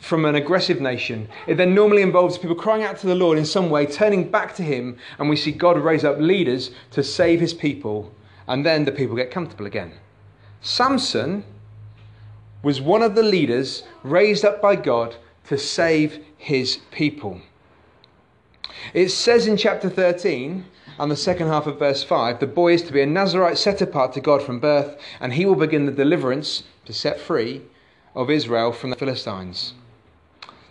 from 0.00 0.24
an 0.24 0.34
aggressive 0.34 0.80
nation. 0.80 1.28
It 1.46 1.56
then 1.56 1.74
normally 1.74 2.02
involves 2.02 2.38
people 2.38 2.56
crying 2.56 2.82
out 2.82 2.98
to 2.98 3.06
the 3.06 3.14
Lord 3.14 3.38
in 3.38 3.44
some 3.44 3.70
way, 3.70 3.86
turning 3.86 4.30
back 4.30 4.54
to 4.56 4.62
Him, 4.62 4.98
and 5.18 5.28
we 5.28 5.36
see 5.36 5.52
God 5.52 5.78
raise 5.78 6.04
up 6.04 6.18
leaders 6.18 6.70
to 6.92 7.02
save 7.02 7.40
His 7.40 7.54
people, 7.54 8.12
and 8.46 8.64
then 8.64 8.84
the 8.84 8.92
people 8.92 9.16
get 9.16 9.30
comfortable 9.30 9.66
again. 9.66 9.92
Samson 10.60 11.44
was 12.62 12.80
one 12.80 13.02
of 13.02 13.14
the 13.14 13.22
leaders 13.22 13.84
raised 14.02 14.44
up 14.44 14.60
by 14.60 14.74
God 14.74 15.14
to 15.46 15.56
save 15.56 16.24
his 16.36 16.78
people. 16.90 17.40
It 18.92 19.10
says 19.10 19.46
in 19.46 19.56
chapter 19.56 19.88
13 19.88 20.64
and 20.98 21.10
the 21.10 21.16
second 21.16 21.48
half 21.48 21.66
of 21.66 21.78
verse 21.78 22.02
5 22.02 22.40
the 22.40 22.46
boy 22.46 22.72
is 22.72 22.82
to 22.82 22.92
be 22.92 23.00
a 23.00 23.06
Nazarite 23.06 23.58
set 23.58 23.80
apart 23.80 24.12
to 24.14 24.20
God 24.20 24.42
from 24.42 24.58
birth, 24.58 25.00
and 25.20 25.32
he 25.32 25.46
will 25.46 25.54
begin 25.54 25.86
the 25.86 25.92
deliverance 25.92 26.64
to 26.86 26.92
set 26.92 27.20
free 27.20 27.62
of 28.16 28.30
Israel 28.30 28.72
from 28.72 28.90
the 28.90 28.96
Philistines. 28.96 29.74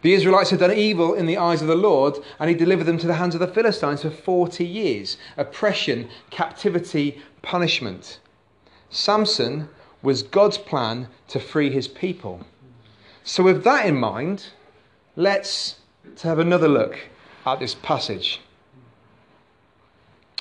The 0.02 0.14
Israelites 0.14 0.50
had 0.50 0.60
done 0.60 0.74
evil 0.74 1.14
in 1.14 1.26
the 1.26 1.38
eyes 1.38 1.62
of 1.62 1.68
the 1.68 1.76
Lord, 1.76 2.18
and 2.40 2.50
he 2.50 2.56
delivered 2.56 2.84
them 2.84 2.98
to 2.98 3.08
the 3.08 3.16
hands 3.16 3.34
of 3.34 3.40
the 3.40 3.48
Philistines 3.48 4.02
for 4.02 4.10
40 4.10 4.66
years 4.66 5.18
oppression, 5.38 6.10
captivity, 6.32 7.22
punishment. 7.42 8.20
Samson 8.90 9.70
was 10.02 10.22
God's 10.22 10.58
plan 10.58 11.08
to 11.30 11.40
free 11.40 11.72
his 11.72 11.88
people. 11.88 12.46
So, 13.24 13.44
with 13.44 13.64
that 13.64 13.86
in 13.86 13.96
mind, 13.96 14.48
let's 15.16 15.78
have 16.22 16.38
another 16.38 16.68
look 16.68 17.00
at 17.46 17.60
this 17.60 17.74
passage. 17.74 18.42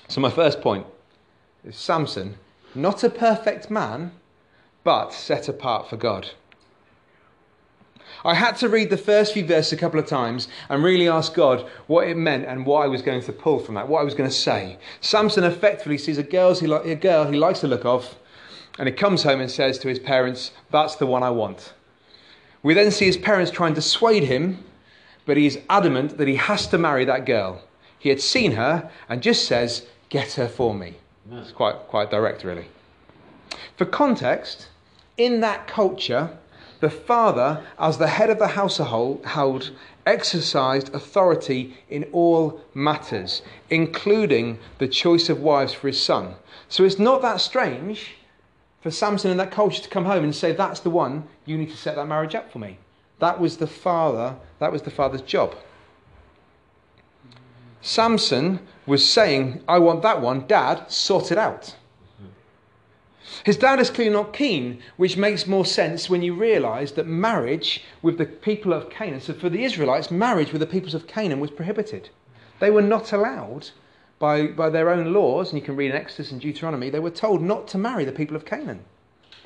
So, 0.08 0.20
my 0.20 0.30
first 0.30 0.60
point 0.60 0.86
is 1.64 1.76
Samson, 1.76 2.36
not 2.74 3.02
a 3.02 3.08
perfect 3.08 3.70
man, 3.70 4.12
but 4.84 5.14
set 5.14 5.48
apart 5.48 5.88
for 5.88 5.96
God. 5.96 6.30
I 8.24 8.34
had 8.34 8.56
to 8.56 8.68
read 8.68 8.90
the 8.90 8.96
first 8.96 9.34
few 9.34 9.44
verses 9.44 9.72
a 9.72 9.76
couple 9.76 10.00
of 10.00 10.06
times 10.06 10.48
and 10.68 10.82
really 10.82 11.08
ask 11.08 11.34
God 11.34 11.66
what 11.86 12.08
it 12.08 12.16
meant 12.16 12.46
and 12.46 12.64
what 12.64 12.84
I 12.84 12.86
was 12.86 13.02
going 13.02 13.22
to 13.22 13.32
pull 13.32 13.58
from 13.58 13.74
that, 13.74 13.88
what 13.88 14.00
I 14.00 14.04
was 14.04 14.14
going 14.14 14.28
to 14.28 14.34
say. 14.34 14.78
Samson 15.00 15.44
effectively 15.44 15.98
sees 15.98 16.18
a, 16.18 16.22
girl 16.22 16.54
he, 16.54 16.66
li- 16.66 16.92
a 16.92 16.94
girl 16.94 17.30
he 17.30 17.36
likes 17.36 17.60
the 17.60 17.68
look 17.68 17.84
of, 17.84 18.14
and 18.78 18.88
he 18.88 18.94
comes 18.94 19.22
home 19.22 19.40
and 19.40 19.50
says 19.50 19.78
to 19.78 19.88
his 19.88 19.98
parents, 19.98 20.52
That's 20.70 20.96
the 20.96 21.06
one 21.06 21.22
I 21.22 21.30
want. 21.30 21.74
We 22.62 22.74
then 22.74 22.90
see 22.90 23.04
his 23.04 23.18
parents 23.18 23.50
trying 23.50 23.72
to 23.72 23.80
dissuade 23.80 24.24
him, 24.24 24.64
but 25.26 25.36
he's 25.36 25.58
adamant 25.68 26.16
that 26.18 26.28
he 26.28 26.36
has 26.36 26.66
to 26.68 26.78
marry 26.78 27.04
that 27.04 27.26
girl. 27.26 27.62
He 27.98 28.08
had 28.08 28.20
seen 28.20 28.52
her 28.52 28.90
and 29.08 29.22
just 29.22 29.46
says, 29.46 29.86
Get 30.08 30.32
her 30.34 30.48
for 30.48 30.74
me. 30.74 30.94
It's 31.30 31.52
quite, 31.52 31.74
quite 31.88 32.10
direct, 32.10 32.44
really. 32.44 32.66
For 33.76 33.84
context, 33.84 34.68
in 35.16 35.40
that 35.40 35.66
culture, 35.66 36.36
the 36.84 36.90
father, 36.90 37.64
as 37.78 37.96
the 37.96 38.06
head 38.06 38.28
of 38.28 38.38
the 38.38 38.48
household, 38.48 39.24
held, 39.24 39.70
exercised 40.04 40.94
authority 40.94 41.74
in 41.88 42.04
all 42.12 42.60
matters, 42.74 43.40
including 43.70 44.58
the 44.76 44.86
choice 44.86 45.30
of 45.30 45.40
wives 45.40 45.72
for 45.72 45.86
his 45.86 45.98
son. 45.98 46.34
So 46.68 46.84
it's 46.84 46.98
not 46.98 47.22
that 47.22 47.40
strange 47.40 48.16
for 48.82 48.90
Samson 48.90 49.30
in 49.30 49.38
that 49.38 49.50
culture 49.50 49.82
to 49.82 49.88
come 49.88 50.04
home 50.04 50.24
and 50.24 50.36
say, 50.36 50.52
That's 50.52 50.80
the 50.80 50.90
one, 50.90 51.26
you 51.46 51.56
need 51.56 51.70
to 51.70 51.76
set 51.76 51.96
that 51.96 52.06
marriage 52.06 52.34
up 52.34 52.52
for 52.52 52.58
me. 52.58 52.76
That 53.18 53.40
was 53.40 53.56
the 53.56 53.66
father, 53.66 54.36
that 54.58 54.70
was 54.70 54.82
the 54.82 54.90
father's 54.90 55.22
job. 55.22 55.54
Samson 57.80 58.60
was 58.84 59.08
saying, 59.08 59.64
I 59.66 59.78
want 59.78 60.02
that 60.02 60.20
one, 60.20 60.46
Dad, 60.46 60.92
sort 60.92 61.32
it 61.32 61.38
out. 61.38 61.76
His 63.44 63.56
dad 63.56 63.80
is 63.80 63.90
clearly 63.90 64.12
not 64.12 64.32
keen, 64.32 64.82
which 64.96 65.16
makes 65.16 65.46
more 65.46 65.64
sense 65.64 66.10
when 66.10 66.22
you 66.22 66.34
realise 66.34 66.92
that 66.92 67.06
marriage 67.06 67.82
with 68.02 68.18
the 68.18 68.26
people 68.26 68.72
of 68.72 68.90
Canaan, 68.90 69.20
so 69.20 69.32
for 69.32 69.48
the 69.48 69.64
Israelites, 69.64 70.10
marriage 70.10 70.52
with 70.52 70.60
the 70.60 70.66
peoples 70.66 70.94
of 70.94 71.06
Canaan 71.06 71.40
was 71.40 71.50
prohibited. 71.50 72.10
They 72.60 72.70
were 72.70 72.82
not 72.82 73.12
allowed 73.12 73.70
by, 74.18 74.48
by 74.48 74.70
their 74.70 74.90
own 74.90 75.12
laws, 75.12 75.50
and 75.50 75.58
you 75.58 75.64
can 75.64 75.76
read 75.76 75.90
in 75.90 75.96
Exodus 75.96 76.32
and 76.32 76.40
Deuteronomy, 76.40 76.90
they 76.90 77.00
were 77.00 77.10
told 77.10 77.42
not 77.42 77.66
to 77.68 77.78
marry 77.78 78.04
the 78.04 78.12
people 78.12 78.36
of 78.36 78.44
Canaan, 78.44 78.84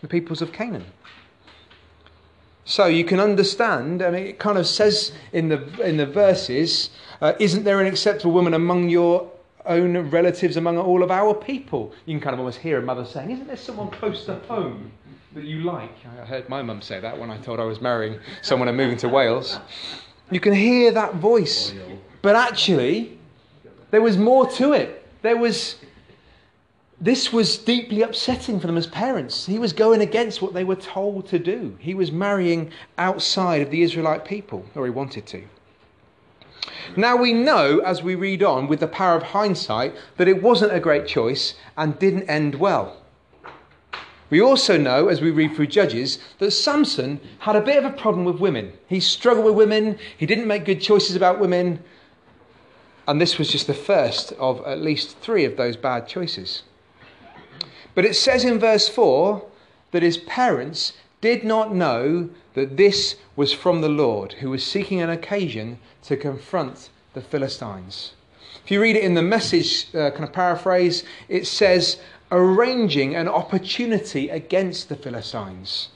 the 0.00 0.08
peoples 0.08 0.42
of 0.42 0.52
Canaan. 0.52 0.86
So 2.64 2.86
you 2.86 3.04
can 3.04 3.18
understand, 3.18 4.02
and 4.02 4.14
it 4.14 4.38
kind 4.38 4.58
of 4.58 4.66
says 4.66 5.12
in 5.32 5.48
the, 5.48 5.62
in 5.80 5.96
the 5.96 6.04
verses, 6.04 6.90
uh, 7.20 7.32
isn't 7.38 7.64
there 7.64 7.80
an 7.80 7.86
acceptable 7.86 8.32
woman 8.32 8.54
among 8.54 8.90
your 8.90 9.30
own 9.68 9.96
relatives, 10.10 10.56
among 10.56 10.78
all 10.78 11.02
of 11.02 11.10
our 11.10 11.34
people? 11.34 11.92
You 12.06 12.14
can 12.14 12.20
kind 12.20 12.34
of 12.34 12.40
almost 12.40 12.58
hear 12.58 12.78
a 12.78 12.82
mother 12.82 13.04
saying, 13.04 13.30
Isn't 13.30 13.46
there 13.46 13.56
someone 13.56 13.90
close 13.90 14.24
to 14.26 14.36
home 14.40 14.90
that 15.34 15.44
you 15.44 15.60
like? 15.60 15.92
I 16.20 16.24
heard 16.24 16.48
my 16.48 16.62
mum 16.62 16.82
say 16.82 17.00
that 17.00 17.18
when 17.18 17.30
I 17.30 17.38
told 17.38 17.60
I 17.60 17.64
was 17.64 17.80
marrying 17.80 18.18
someone 18.42 18.68
and 18.68 18.76
moving 18.76 18.96
to 18.98 19.08
Wales. 19.08 19.58
You 20.30 20.40
can 20.40 20.52
hear 20.52 20.90
that 20.92 21.14
voice. 21.14 21.72
But 22.22 22.36
actually, 22.36 23.18
there 23.90 24.02
was 24.02 24.16
more 24.16 24.48
to 24.52 24.72
it. 24.72 25.06
There 25.22 25.36
was. 25.36 25.76
This 27.00 27.32
was 27.32 27.58
deeply 27.58 28.02
upsetting 28.02 28.58
for 28.58 28.66
them 28.66 28.76
as 28.76 28.88
parents. 28.88 29.46
He 29.46 29.60
was 29.60 29.72
going 29.72 30.00
against 30.00 30.42
what 30.42 30.52
they 30.52 30.64
were 30.64 30.74
told 30.74 31.28
to 31.28 31.38
do. 31.38 31.76
He 31.78 31.94
was 31.94 32.10
marrying 32.10 32.72
outside 32.98 33.62
of 33.62 33.70
the 33.70 33.82
Israelite 33.82 34.24
people, 34.24 34.64
or 34.74 34.84
he 34.84 34.90
wanted 34.90 35.24
to. 35.28 35.44
Now 36.96 37.16
we 37.16 37.32
know, 37.32 37.78
as 37.78 38.02
we 38.02 38.14
read 38.14 38.42
on 38.42 38.68
with 38.68 38.80
the 38.80 38.88
power 38.88 39.16
of 39.16 39.22
hindsight, 39.22 39.94
that 40.16 40.28
it 40.28 40.42
wasn't 40.42 40.74
a 40.74 40.80
great 40.80 41.06
choice 41.06 41.54
and 41.76 41.98
didn't 41.98 42.28
end 42.28 42.54
well. 42.54 42.96
We 44.30 44.40
also 44.42 44.76
know, 44.76 45.08
as 45.08 45.20
we 45.20 45.30
read 45.30 45.54
through 45.54 45.68
Judges, 45.68 46.18
that 46.38 46.50
Samson 46.50 47.20
had 47.40 47.56
a 47.56 47.62
bit 47.62 47.78
of 47.78 47.84
a 47.84 47.96
problem 47.96 48.24
with 48.24 48.40
women. 48.40 48.72
He 48.86 49.00
struggled 49.00 49.46
with 49.46 49.54
women, 49.54 49.98
he 50.16 50.26
didn't 50.26 50.46
make 50.46 50.66
good 50.66 50.82
choices 50.82 51.16
about 51.16 51.40
women, 51.40 51.82
and 53.06 53.18
this 53.18 53.38
was 53.38 53.50
just 53.50 53.66
the 53.66 53.74
first 53.74 54.32
of 54.32 54.62
at 54.66 54.82
least 54.82 55.18
three 55.20 55.46
of 55.46 55.56
those 55.56 55.76
bad 55.76 56.06
choices. 56.06 56.62
But 57.94 58.04
it 58.04 58.14
says 58.14 58.44
in 58.44 58.58
verse 58.58 58.86
4 58.86 59.44
that 59.92 60.02
his 60.02 60.18
parents 60.18 60.92
did 61.22 61.42
not 61.42 61.74
know 61.74 62.28
that 62.52 62.76
this 62.76 63.16
was 63.34 63.52
from 63.52 63.80
the 63.80 63.88
Lord, 63.88 64.34
who 64.34 64.50
was 64.50 64.64
seeking 64.64 65.00
an 65.00 65.10
occasion 65.10 65.78
to 66.08 66.16
confront 66.16 66.88
the 67.12 67.20
Philistines. 67.20 68.12
If 68.64 68.70
you 68.70 68.80
read 68.80 68.96
it 68.96 69.04
in 69.04 69.12
the 69.12 69.22
message 69.22 69.94
uh, 69.94 70.10
kind 70.10 70.24
of 70.24 70.32
paraphrase, 70.32 71.04
it 71.28 71.46
says, 71.46 71.98
arranging 72.32 73.14
an 73.14 73.28
opportunity 73.28 74.30
against 74.30 74.88
the 74.88 74.96
Philistines. 74.96 75.90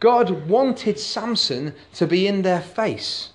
God 0.00 0.48
wanted 0.48 0.98
Samson 0.98 1.74
to 1.94 2.06
be 2.06 2.26
in 2.26 2.40
their 2.40 2.62
face. 2.62 3.30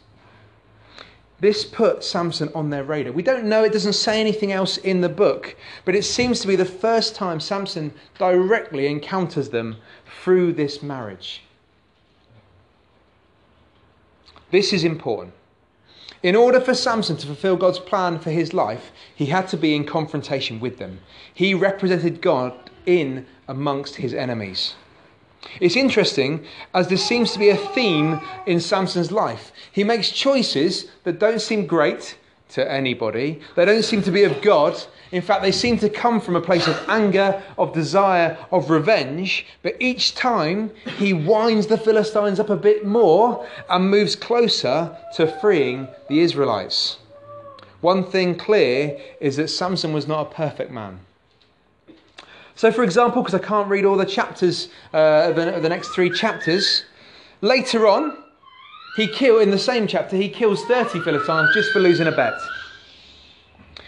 This 1.39 1.65
put 1.65 2.03
Samson 2.03 2.49
on 2.55 2.71
their 2.71 2.83
radar. 2.83 3.13
We 3.13 3.21
don't 3.21 3.45
know, 3.45 3.63
it 3.63 3.73
doesn't 3.73 3.93
say 3.93 4.19
anything 4.19 4.51
else 4.51 4.77
in 4.77 5.01
the 5.01 5.09
book, 5.09 5.55
but 5.85 5.93
it 5.93 6.03
seems 6.03 6.39
to 6.39 6.47
be 6.47 6.55
the 6.55 6.65
first 6.65 7.13
time 7.13 7.39
Samson 7.39 7.93
directly 8.17 8.87
encounters 8.87 9.49
them 9.49 9.75
through 10.23 10.53
this 10.53 10.81
marriage. 10.81 11.43
This 14.49 14.73
is 14.73 14.83
important. 14.83 15.33
In 16.24 16.38
order 16.38 16.62
for 16.62 16.74
Samson 16.74 17.18
to 17.18 17.27
fulfill 17.27 17.58
God's 17.58 17.80
plan 17.80 18.18
for 18.18 18.32
his 18.32 18.53
life, 18.53 18.94
he 19.13 19.25
had 19.25 19.50
to 19.50 19.58
be 19.58 19.75
in 19.75 19.84
confrontation 19.84 20.62
with 20.62 20.77
them. 20.77 21.01
He 21.34 21.53
represented 21.53 22.22
God 22.22 22.53
in 22.86 23.25
amongst 23.46 23.98
his 23.98 24.13
enemies. 24.13 24.75
It's 25.60 25.75
interesting 25.75 26.46
as 26.74 26.88
there 26.88 26.98
seems 26.98 27.34
to 27.34 27.39
be 27.39 27.50
a 27.50 27.58
theme 27.58 28.22
in 28.46 28.62
Samson's 28.62 29.12
life. 29.12 29.51
He 29.70 29.84
makes 29.84 30.12
choices 30.12 30.89
that 31.03 31.20
don't 31.20 31.42
seem 31.42 31.65
great 31.65 32.18
to 32.50 32.71
anybody, 32.71 33.41
they 33.55 33.65
don't 33.65 33.83
seem 33.83 34.01
to 34.03 34.12
be 34.12 34.23
of 34.23 34.41
God. 34.41 34.81
In 35.12 35.21
fact, 35.21 35.41
they 35.41 35.51
seem 35.51 35.77
to 35.79 35.89
come 35.89 36.19
from 36.21 36.35
a 36.35 36.41
place 36.41 36.67
of 36.67 36.79
anger, 36.88 37.41
of 37.57 37.73
desire, 37.73 38.38
of 38.51 38.69
revenge. 38.69 39.45
But 39.62 39.75
each 39.79 40.15
time 40.15 40.71
he 40.97 41.13
winds 41.13 41.67
the 41.67 41.77
Philistines 41.77 42.39
up 42.39 42.50
a 42.50 42.55
bit 42.55 42.85
more 42.85 43.47
and 43.69 43.89
moves 43.89 44.15
closer 44.15 44.95
to 45.15 45.27
freeing 45.39 45.88
the 46.09 46.19
Israelites. 46.19 46.97
One 47.81 48.03
thing 48.03 48.35
clear 48.35 49.00
is 49.19 49.35
that 49.35 49.50
Samson 49.50 49.91
was 49.91 50.07
not 50.07 50.31
a 50.31 50.33
perfect 50.33 50.71
man. 50.71 51.00
So, 52.55 52.71
for 52.71 52.83
example, 52.83 53.21
because 53.21 53.39
I 53.39 53.43
can't 53.45 53.67
read 53.67 53.83
all 53.83 53.97
the 53.97 54.05
chapters, 54.05 54.69
uh, 54.93 55.31
the, 55.31 55.59
the 55.59 55.69
next 55.69 55.89
three 55.89 56.09
chapters, 56.09 56.83
later 57.41 57.88
on, 57.88 58.23
he 58.95 59.07
kill 59.07 59.39
in 59.39 59.51
the 59.51 59.57
same 59.57 59.88
chapter 59.88 60.15
he 60.15 60.29
kills 60.29 60.63
30 60.65 61.01
Philistines 61.01 61.50
just 61.53 61.71
for 61.71 61.79
losing 61.79 62.07
a 62.07 62.12
bet. 62.12 62.39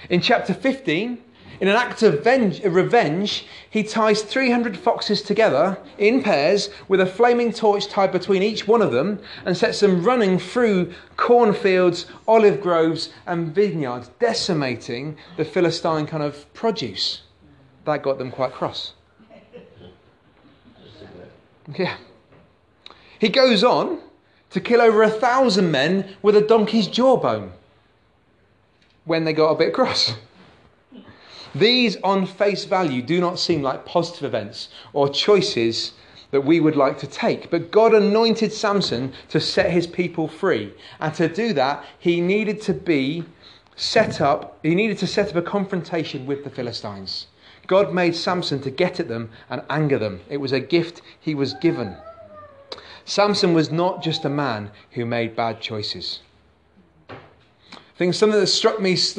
In 0.09 0.21
chapter 0.21 0.53
15, 0.53 1.19
in 1.62 1.67
an 1.67 1.75
act 1.75 2.03
of 2.03 2.24
venge, 2.24 2.62
revenge, 2.63 3.45
he 3.69 3.83
ties 3.83 4.21
300 4.21 4.77
foxes 4.77 5.21
together 5.21 5.77
in 5.97 6.21
pairs 6.21 6.69
with 6.88 7.00
a 7.00 7.05
flaming 7.05 7.53
torch 7.53 7.88
tied 7.88 8.12
between 8.12 8.43
each 8.43 8.67
one 8.67 8.81
of 8.81 8.91
them 8.91 9.19
and 9.45 9.55
sets 9.55 9.79
them 9.79 10.03
running 10.03 10.38
through 10.38 10.93
cornfields, 11.15 12.07
olive 12.27 12.62
groves, 12.62 13.12
and 13.25 13.55
vineyards, 13.55 14.09
decimating 14.19 15.17
the 15.38 15.45
Philistine 15.45 16.05
kind 16.05 16.24
of 16.24 16.51
produce. 16.53 17.21
That 17.85 18.03
got 18.03 18.17
them 18.17 18.31
quite 18.31 18.51
cross. 18.51 18.93
Yeah. 21.75 21.97
He 23.17 23.29
goes 23.29 23.63
on 23.63 24.00
to 24.55 24.62
kill 24.62 24.81
over 24.81 25.03
a 25.03 25.09
thousand 25.09 25.69
men 25.69 26.15
with 26.21 26.33
a 26.33 26.39
donkey's 26.39 26.88
jawbone 26.88 27.51
when 29.03 29.25
they 29.25 29.33
got 29.33 29.50
a 29.50 29.55
bit 29.55 29.74
cross. 29.74 30.13
These, 31.53 31.97
on 32.05 32.25
face 32.25 32.63
value, 32.63 33.01
do 33.01 33.19
not 33.19 33.38
seem 33.38 33.62
like 33.62 33.83
positive 33.83 34.24
events 34.24 34.69
or 34.93 35.09
choices 35.09 35.91
that 36.31 36.45
we 36.45 36.62
would 36.62 36.77
like 36.77 36.97
to 37.00 37.07
take. 37.07 37.51
But 37.51 37.69
God 37.69 37.93
anointed 37.93 38.53
Samson 38.53 39.12
to 39.27 39.41
set 39.41 39.71
his 39.71 39.88
people 39.88 40.29
free. 40.29 40.74
And 41.01 41.13
to 41.15 41.27
do 41.27 41.51
that, 41.51 41.83
he 42.00 42.21
needed 42.21 42.62
to 42.62 42.74
be 42.74 43.25
set 43.75 44.21
up, 44.21 44.57
he 44.63 44.74
needed 44.74 45.00
to 45.00 45.07
set 45.07 45.31
up 45.31 45.35
a 45.35 45.41
confrontation 45.41 46.25
with 46.25 46.45
the 46.45 46.50
Philistines. 46.50 47.27
God 47.67 47.93
made 47.93 48.15
Samson 48.15 48.62
to 48.62 48.71
get 48.71 49.01
at 49.01 49.09
them 49.09 49.31
and 49.50 49.63
anger 49.69 50.00
them. 50.00 50.21
It 50.29 50.38
was 50.38 50.53
a 50.53 50.62
gift 50.62 51.01
he 51.19 51.35
was 51.35 51.53
given. 51.55 51.97
Samson 53.05 53.53
was 53.53 53.71
not 53.71 54.01
just 54.01 54.25
a 54.25 54.29
man 54.29 54.71
who 54.91 55.05
made 55.05 55.35
bad 55.35 55.62
choices. 55.62 56.21
I 57.09 57.97
think 57.97 58.15
something 58.15 58.39
that 58.39 58.47
struck 58.47 58.81
me 58.81 58.93
is 58.93 59.15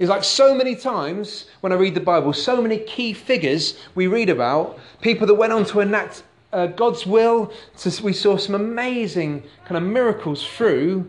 like 0.00 0.24
so 0.24 0.54
many 0.54 0.74
times 0.74 1.46
when 1.60 1.72
I 1.72 1.76
read 1.76 1.94
the 1.94 2.00
Bible, 2.00 2.32
so 2.32 2.60
many 2.60 2.78
key 2.78 3.12
figures 3.12 3.78
we 3.94 4.06
read 4.06 4.30
about, 4.30 4.78
people 5.02 5.26
that 5.26 5.34
went 5.34 5.52
on 5.52 5.64
to 5.66 5.80
enact 5.80 6.24
uh, 6.52 6.66
God's 6.66 7.06
will. 7.06 7.52
We 8.02 8.12
saw 8.14 8.38
some 8.38 8.54
amazing 8.54 9.44
kind 9.66 9.76
of 9.76 9.82
miracles 9.82 10.46
through. 10.46 11.08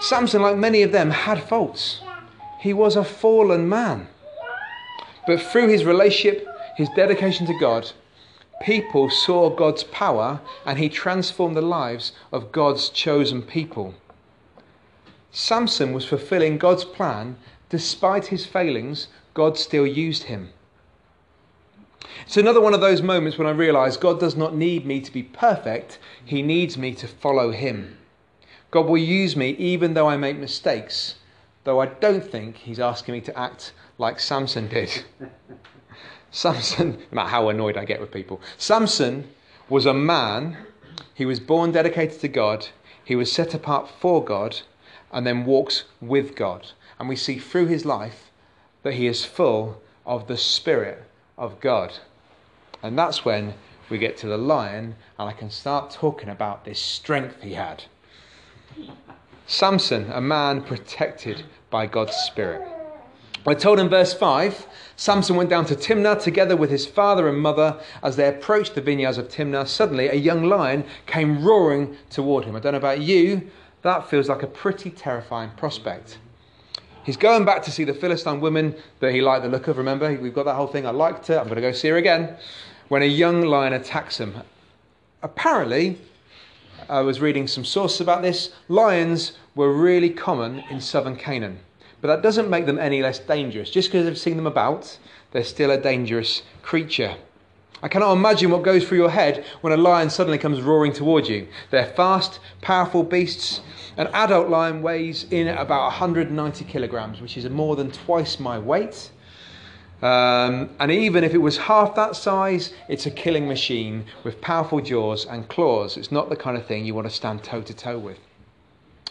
Samson, 0.00 0.42
like 0.42 0.56
many 0.56 0.82
of 0.82 0.92
them, 0.92 1.10
had 1.10 1.42
faults. 1.42 2.00
He 2.58 2.72
was 2.72 2.96
a 2.96 3.04
fallen 3.04 3.68
man. 3.68 4.08
But 5.26 5.42
through 5.42 5.68
his 5.68 5.84
relationship, 5.84 6.48
his 6.76 6.88
dedication 6.96 7.46
to 7.46 7.58
God, 7.60 7.92
people 8.60 9.10
saw 9.10 9.50
God's 9.50 9.84
power 9.84 10.40
and 10.64 10.78
he 10.78 10.88
transformed 10.88 11.56
the 11.56 11.62
lives 11.62 12.12
of 12.32 12.52
God's 12.52 12.88
chosen 12.88 13.42
people. 13.42 13.94
Samson 15.30 15.92
was 15.92 16.04
fulfilling 16.04 16.58
God's 16.58 16.84
plan 16.84 17.36
Despite 17.70 18.28
his 18.28 18.46
failings, 18.46 19.08
God 19.34 19.58
still 19.58 19.86
used 19.86 20.24
him. 20.24 20.50
It's 22.24 22.36
another 22.36 22.60
one 22.60 22.74
of 22.74 22.80
those 22.80 23.02
moments 23.02 23.36
when 23.36 23.46
I 23.46 23.50
realize 23.50 23.96
God 23.96 24.18
does 24.18 24.36
not 24.36 24.54
need 24.54 24.86
me 24.86 25.00
to 25.00 25.12
be 25.12 25.22
perfect, 25.22 25.98
He 26.24 26.42
needs 26.42 26.78
me 26.78 26.94
to 26.94 27.06
follow 27.06 27.52
Him. 27.52 27.98
God 28.70 28.86
will 28.86 28.98
use 28.98 29.36
me 29.36 29.50
even 29.50 29.94
though 29.94 30.08
I 30.08 30.16
make 30.16 30.38
mistakes, 30.38 31.16
though 31.64 31.80
I 31.80 31.86
don't 31.86 32.24
think 32.24 32.56
He's 32.56 32.80
asking 32.80 33.14
me 33.14 33.20
to 33.22 33.38
act 33.38 33.72
like 33.98 34.18
Samson 34.18 34.68
did. 34.68 35.04
Samson, 36.30 36.92
no 37.12 37.16
matter 37.16 37.30
how 37.30 37.48
annoyed 37.48 37.76
I 37.76 37.84
get 37.84 38.00
with 38.00 38.12
people, 38.12 38.40
Samson 38.56 39.28
was 39.68 39.86
a 39.86 39.94
man, 39.94 40.58
he 41.14 41.26
was 41.26 41.40
born 41.40 41.72
dedicated 41.72 42.20
to 42.20 42.28
God, 42.28 42.68
he 43.04 43.16
was 43.16 43.30
set 43.30 43.54
apart 43.54 43.88
for 44.00 44.24
God, 44.24 44.60
and 45.12 45.26
then 45.26 45.44
walks 45.44 45.84
with 46.00 46.34
God 46.34 46.68
and 46.98 47.08
we 47.08 47.16
see 47.16 47.38
through 47.38 47.66
his 47.66 47.84
life 47.84 48.30
that 48.82 48.94
he 48.94 49.06
is 49.06 49.24
full 49.24 49.80
of 50.04 50.26
the 50.26 50.36
Spirit 50.36 51.04
of 51.36 51.60
God. 51.60 51.94
And 52.82 52.98
that's 52.98 53.24
when 53.24 53.54
we 53.88 53.98
get 53.98 54.16
to 54.18 54.26
the 54.26 54.38
lion, 54.38 54.96
and 55.18 55.28
I 55.28 55.32
can 55.32 55.50
start 55.50 55.90
talking 55.90 56.28
about 56.28 56.64
this 56.64 56.80
strength 56.80 57.42
he 57.42 57.54
had. 57.54 57.84
Samson, 59.46 60.10
a 60.12 60.20
man 60.20 60.62
protected 60.62 61.44
by 61.70 61.86
God's 61.86 62.16
Spirit. 62.16 62.77
We're 63.44 63.54
told 63.54 63.78
in 63.78 63.88
verse 63.88 64.12
5 64.12 64.66
Samson 64.96 65.36
went 65.36 65.48
down 65.48 65.64
to 65.66 65.76
Timnah 65.76 66.20
together 66.20 66.56
with 66.56 66.70
his 66.70 66.84
father 66.84 67.28
and 67.28 67.38
mother. 67.38 67.80
As 68.02 68.16
they 68.16 68.26
approached 68.28 68.74
the 68.74 68.80
vineyards 68.80 69.16
of 69.16 69.28
Timnah, 69.28 69.68
suddenly 69.68 70.08
a 70.08 70.14
young 70.14 70.42
lion 70.42 70.84
came 71.06 71.44
roaring 71.44 71.96
toward 72.10 72.44
him. 72.44 72.56
I 72.56 72.60
don't 72.60 72.72
know 72.72 72.78
about 72.78 73.00
you, 73.00 73.48
that 73.82 74.10
feels 74.10 74.28
like 74.28 74.42
a 74.42 74.48
pretty 74.48 74.90
terrifying 74.90 75.50
prospect. 75.56 76.18
He's 77.04 77.16
going 77.16 77.44
back 77.44 77.62
to 77.62 77.70
see 77.70 77.84
the 77.84 77.94
Philistine 77.94 78.40
woman 78.40 78.74
that 78.98 79.14
he 79.14 79.20
liked 79.20 79.44
the 79.44 79.48
look 79.48 79.68
of. 79.68 79.78
Remember, 79.78 80.12
we've 80.20 80.34
got 80.34 80.46
that 80.46 80.56
whole 80.56 80.66
thing. 80.66 80.84
I 80.84 80.90
liked 80.90 81.28
her. 81.28 81.38
I'm 81.38 81.44
going 81.44 81.54
to 81.54 81.62
go 81.62 81.72
see 81.72 81.88
her 81.88 81.96
again. 81.96 82.36
When 82.88 83.02
a 83.02 83.06
young 83.06 83.42
lion 83.42 83.72
attacks 83.72 84.18
him. 84.18 84.34
Apparently, 85.22 85.96
I 86.88 87.02
was 87.02 87.20
reading 87.20 87.46
some 87.46 87.64
sources 87.64 88.00
about 88.00 88.22
this. 88.22 88.52
Lions 88.68 89.32
were 89.54 89.72
really 89.72 90.10
common 90.10 90.64
in 90.70 90.80
southern 90.80 91.14
Canaan. 91.16 91.60
But 92.00 92.08
that 92.08 92.22
doesn't 92.22 92.48
make 92.48 92.66
them 92.66 92.78
any 92.78 93.02
less 93.02 93.18
dangerous. 93.18 93.70
Just 93.70 93.88
because 93.88 94.06
I've 94.06 94.18
seen 94.18 94.36
them 94.36 94.46
about, 94.46 94.98
they're 95.32 95.44
still 95.44 95.70
a 95.70 95.78
dangerous 95.78 96.42
creature. 96.62 97.16
I 97.82 97.88
cannot 97.88 98.12
imagine 98.12 98.50
what 98.50 98.62
goes 98.62 98.86
through 98.86 98.98
your 98.98 99.10
head 99.10 99.44
when 99.60 99.72
a 99.72 99.76
lion 99.76 100.10
suddenly 100.10 100.38
comes 100.38 100.60
roaring 100.60 100.92
towards 100.92 101.28
you. 101.28 101.48
They're 101.70 101.86
fast, 101.86 102.40
powerful 102.60 103.02
beasts 103.04 103.60
an 103.98 104.06
adult 104.14 104.48
lion 104.48 104.80
weighs 104.80 105.26
in 105.30 105.48
at 105.48 105.60
about 105.60 105.82
190 105.86 106.64
kilograms, 106.64 107.20
which 107.20 107.36
is 107.36 107.48
more 107.50 107.74
than 107.74 107.90
twice 107.90 108.38
my 108.38 108.56
weight. 108.56 109.10
Um, 110.00 110.70
and 110.78 110.92
even 110.92 111.24
if 111.24 111.34
it 111.34 111.38
was 111.38 111.58
half 111.58 111.96
that 111.96 112.14
size, 112.14 112.72
it's 112.88 113.06
a 113.06 113.10
killing 113.10 113.48
machine 113.48 114.04
with 114.22 114.40
powerful 114.40 114.80
jaws 114.80 115.26
and 115.26 115.48
claws. 115.48 115.96
It's 115.96 116.12
not 116.12 116.28
the 116.30 116.36
kind 116.36 116.56
of 116.56 116.64
thing 116.64 116.84
you 116.84 116.94
want 116.94 117.08
to 117.08 117.14
stand 117.14 117.42
toe 117.42 117.60
to 117.62 117.74
toe 117.74 117.98
with. 117.98 118.18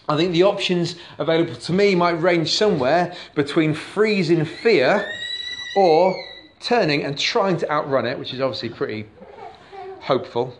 I 0.09 0.15
think 0.15 0.31
the 0.31 0.43
options 0.43 0.95
available 1.17 1.55
to 1.55 1.73
me 1.73 1.95
might 1.95 2.21
range 2.21 2.53
somewhere 2.53 3.15
between 3.35 3.73
freezing 3.73 4.45
fear 4.45 5.05
or 5.75 6.15
turning 6.59 7.03
and 7.03 7.17
trying 7.17 7.57
to 7.57 7.71
outrun 7.71 8.05
it, 8.05 8.17
which 8.17 8.33
is 8.33 8.39
obviously 8.39 8.69
pretty 8.69 9.07
hopeful, 10.01 10.55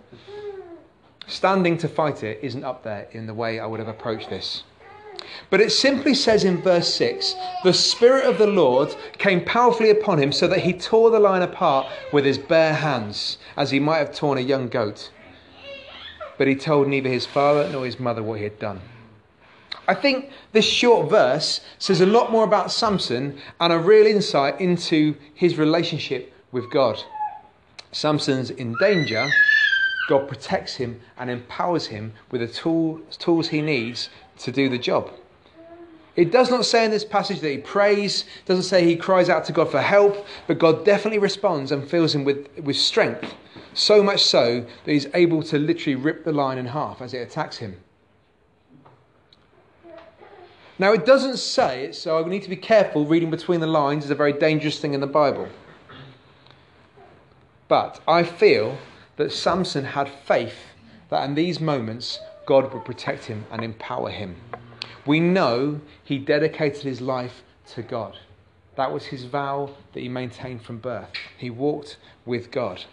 Standing 1.30 1.78
to 1.80 1.90
fight 1.90 2.24
it 2.24 2.40
isn't 2.42 2.64
up 2.64 2.84
there 2.84 3.08
in 3.12 3.28
the 3.28 3.34
way 3.34 3.60
I 3.60 3.66
would 3.66 3.80
have 3.80 3.90
approached 3.90 4.30
this. 4.30 4.64
But 5.50 5.60
it 5.60 5.74
simply 5.74 6.14
says 6.14 6.46
in 6.46 6.62
verse 6.62 6.94
6 6.94 7.36
the 7.64 7.74
Spirit 7.74 8.24
of 8.24 8.38
the 8.38 8.48
Lord 8.48 8.96
came 9.18 9.44
powerfully 9.44 9.90
upon 9.90 10.20
him 10.20 10.32
so 10.32 10.48
that 10.48 10.60
he 10.60 10.72
tore 10.72 11.10
the 11.10 11.20
lion 11.20 11.44
apart 11.44 11.92
with 12.14 12.24
his 12.24 12.38
bare 12.38 12.76
hands, 12.76 13.38
as 13.58 13.72
he 13.72 13.80
might 13.80 13.98
have 13.98 14.16
torn 14.16 14.38
a 14.38 14.42
young 14.42 14.70
goat. 14.70 15.12
But 16.38 16.48
he 16.48 16.56
told 16.56 16.88
neither 16.88 17.10
his 17.10 17.26
father 17.26 17.68
nor 17.70 17.86
his 17.86 18.00
mother 18.00 18.24
what 18.24 18.38
he 18.38 18.46
had 18.46 18.58
done. 18.58 18.80
I 19.88 19.94
think 19.94 20.30
this 20.52 20.66
short 20.66 21.10
verse 21.10 21.62
says 21.80 22.02
a 22.02 22.06
lot 22.06 22.32
more 22.32 22.44
about 22.44 22.72
Samson 22.72 23.40
and 23.60 23.74
a 23.74 23.80
real 23.80 24.06
insight 24.06 24.60
into 24.60 25.16
his 25.34 25.58
relationship 25.58 26.34
with 26.52 26.70
God. 26.72 27.04
Samson's 27.92 28.52
in 28.52 28.76
danger 28.76 29.32
God 30.08 30.28
protects 30.28 30.76
him 30.76 31.02
and 31.18 31.30
empowers 31.30 31.88
him 31.88 32.14
with 32.32 32.42
the 32.42 32.48
tool, 32.48 33.02
tools 33.20 33.50
he 33.50 33.62
needs 33.62 34.10
to 34.40 34.52
do 34.52 34.70
the 34.70 34.78
job. 34.78 35.12
It 36.16 36.32
does 36.32 36.50
not 36.50 36.66
say 36.66 36.86
in 36.86 36.92
this 36.92 37.06
passage 37.06 37.42
that 37.42 37.52
he 37.52 37.58
prays, 37.60 38.26
doesn't 38.46 38.64
say 38.64 38.84
he 38.84 38.96
cries 38.96 39.30
out 39.30 39.46
to 39.46 39.52
God 39.52 39.70
for 39.70 39.82
help, 39.82 40.26
but 40.48 40.58
God 40.58 40.84
definitely 40.84 41.20
responds 41.20 41.72
and 41.72 41.88
fills 41.88 42.16
him 42.16 42.24
with, 42.24 42.48
with 42.64 42.78
strength. 42.78 43.34
So 43.74 44.02
much 44.02 44.24
so 44.24 44.66
that 44.86 44.92
he's 44.92 45.06
able 45.14 45.44
to 45.44 45.60
literally 45.60 45.96
rip 45.96 46.24
the 46.24 46.32
lion 46.32 46.58
in 46.58 46.66
half 46.66 47.02
as 47.02 47.14
it 47.14 47.20
attacks 47.20 47.58
him. 47.58 47.76
Now, 50.80 50.94
it 50.94 51.06
doesn't 51.06 51.38
say 51.38 51.86
it, 51.86 51.96
so 51.96 52.24
I 52.24 52.28
need 52.28 52.44
to 52.44 52.50
be 52.50 52.56
careful. 52.56 53.06
Reading 53.06 53.32
between 53.32 53.62
the 53.62 53.68
lines 53.68 54.06
is 54.06 54.12
a 54.12 54.16
very 54.16 54.34
dangerous 54.34 54.80
thing 54.80 54.94
in 54.94 55.02
the 55.02 55.08
Bible. 55.08 55.48
But 57.68 58.00
I 58.08 58.24
feel 58.24 58.78
that 59.16 59.32
Samson 59.32 59.84
had 59.84 60.08
faith 60.08 60.58
that 61.10 61.24
in 61.24 61.36
these 61.36 61.60
moments 61.60 62.20
God 62.46 62.72
would 62.74 62.86
protect 62.86 63.26
him 63.26 63.46
and 63.52 63.64
empower 63.64 64.10
him. 64.10 64.36
We 65.06 65.20
know 65.20 65.82
he 66.04 66.20
dedicated 66.20 66.84
his 66.84 67.02
life 67.02 67.44
to 67.74 67.82
God. 67.82 68.18
That 68.76 68.92
was 68.94 69.06
his 69.06 69.24
vow 69.24 69.72
that 69.94 70.00
he 70.00 70.10
maintained 70.10 70.62
from 70.62 70.78
birth. 70.78 71.10
He 71.38 71.50
walked 71.50 71.98
with 72.26 72.52
God. 72.52 72.86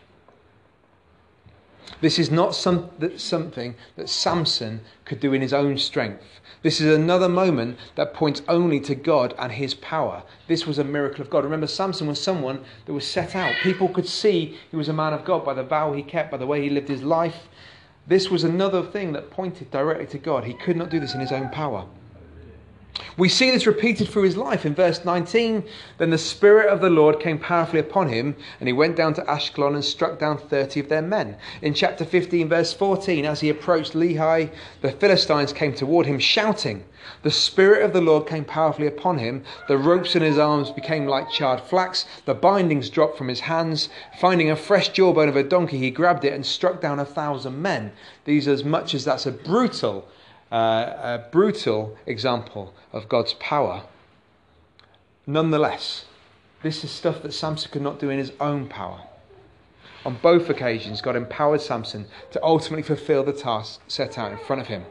This 2.01 2.19
is 2.19 2.31
not 2.31 2.55
some, 2.55 2.91
that, 2.99 3.21
something 3.21 3.75
that 3.97 4.09
Samson 4.09 4.81
could 5.05 5.21
do 5.21 5.33
in 5.33 5.43
his 5.43 5.53
own 5.53 5.79
strength. 5.79 6.41
This 6.63 6.81
is 6.81 6.95
another 6.95 7.29
moment 7.29 7.79
that 7.95 8.15
points 8.15 8.43
only 8.49 8.81
to 8.81 8.95
God 8.95 9.35
and 9.39 9.53
his 9.53 9.75
power. 9.75 10.23
This 10.49 10.67
was 10.67 10.79
a 10.79 10.85
miracle 10.85 11.21
of 11.21 11.31
God. 11.31 11.45
Remember, 11.45 11.67
Samson 11.67 12.07
was 12.07 12.21
someone 12.21 12.65
that 12.87 12.93
was 12.93 13.07
set 13.07 13.37
out. 13.37 13.55
People 13.63 13.89
could 13.89 14.09
see 14.09 14.59
he 14.71 14.77
was 14.77 14.89
a 14.89 14.95
man 14.95 15.13
of 15.13 15.25
God 15.25 15.45
by 15.45 15.55
the 15.55 15.63
vow 15.63 15.93
he 15.93 16.03
kept, 16.03 16.31
by 16.31 16.39
the 16.39 16.47
way 16.47 16.63
he 16.63 16.71
lived 16.71 16.89
his 16.89 17.03
life. 17.03 17.49
This 18.07 18.31
was 18.31 18.45
another 18.45 18.83
thing 18.83 19.13
that 19.13 19.31
pointed 19.31 19.71
directly 19.71 20.07
to 20.07 20.19
God. 20.19 20.45
He 20.45 20.55
could 20.55 20.77
not 20.77 20.91
do 20.91 21.01
this 21.01 21.15
in 21.15 21.21
his 21.21 21.33
own 21.33 21.49
power. 21.51 21.87
We 23.17 23.29
see 23.29 23.51
this 23.51 23.67
repeated 23.67 24.09
through 24.09 24.23
his 24.23 24.37
life. 24.37 24.65
In 24.65 24.73
verse 24.73 25.05
19, 25.05 25.65
then 25.99 26.11
the 26.11 26.19
Spirit 26.19 26.69
of 26.69 26.81
the 26.81 26.91
Lord 26.91 27.19
came 27.19 27.39
powerfully 27.39 27.81
upon 27.81 28.09
him, 28.09 28.37
and 28.61 28.69
he 28.69 28.73
went 28.73 28.95
down 28.95 29.15
to 29.15 29.23
Ashkelon 29.23 29.75
and 29.75 29.85
struck 29.85 30.21
down 30.21 30.39
30 30.39 30.79
of 30.79 30.89
their 30.89 31.03
men. 31.03 31.37
In 31.61 31.75
chapter 31.75 32.05
15, 32.05 32.49
verse 32.49 32.73
14, 32.73 33.25
as 33.25 33.41
he 33.41 33.49
approached 33.49 33.95
Lehi, 33.95 34.51
the 34.81 34.93
Philistines 34.93 35.53
came 35.53 35.75
toward 35.75 36.07
him, 36.07 36.21
shouting. 36.21 36.85
The 37.23 37.33
Spirit 37.33 37.83
of 37.83 37.93
the 37.93 38.01
Lord 38.01 38.29
came 38.29 38.45
powerfully 38.45 38.87
upon 38.87 39.19
him. 39.19 39.43
The 39.67 39.77
ropes 39.77 40.15
in 40.15 40.23
his 40.23 40.39
arms 40.39 40.71
became 40.71 41.07
like 41.07 41.31
charred 41.31 41.63
flax. 41.63 42.07
The 42.27 42.35
bindings 42.35 42.91
dropped 42.91 43.19
from 43.19 43.27
his 43.27 43.41
hands. 43.41 43.89
Finding 44.21 44.51
a 44.51 44.57
fresh 44.57 44.91
jawbone 44.91 45.29
of 45.29 45.37
a 45.37 45.43
donkey, 45.43 45.79
he 45.79 45.91
grabbed 45.91 46.25
it 46.25 46.33
and 46.33 46.47
struck 46.47 46.81
down 46.81 47.01
a 47.01 47.05
thousand 47.05 47.61
men. 47.61 47.93
These, 48.25 48.47
as 48.47 48.65
much 48.65 48.95
as 48.95 49.05
that's 49.05 49.27
a 49.27 49.33
brutal 49.33 50.09
uh, 50.55 51.19
a 51.19 51.31
brutal 51.33 51.99
example 52.07 52.73
of 52.93 53.09
God's 53.09 53.35
power. 53.35 53.83
Nonetheless, 55.27 56.05
this 56.63 56.85
is 56.85 56.93
stuff 56.93 57.23
that 57.23 57.33
Samson 57.33 57.73
could 57.73 57.83
not 57.83 57.99
do 57.99 58.09
in 58.09 58.21
his 58.21 58.31
own 58.39 58.69
power. 58.69 59.01
On 60.05 60.17
both 60.23 60.49
occasions, 60.49 61.01
God 61.01 61.17
empowered 61.17 61.61
Samson 61.61 62.07
to 62.31 62.45
ultimately 62.45 62.85
fulfill 62.85 63.25
the 63.25 63.33
task 63.33 63.81
set 63.89 64.17
out 64.17 64.31
in 64.31 64.39
front 64.39 64.63
of 64.63 64.69
him. 64.69 64.85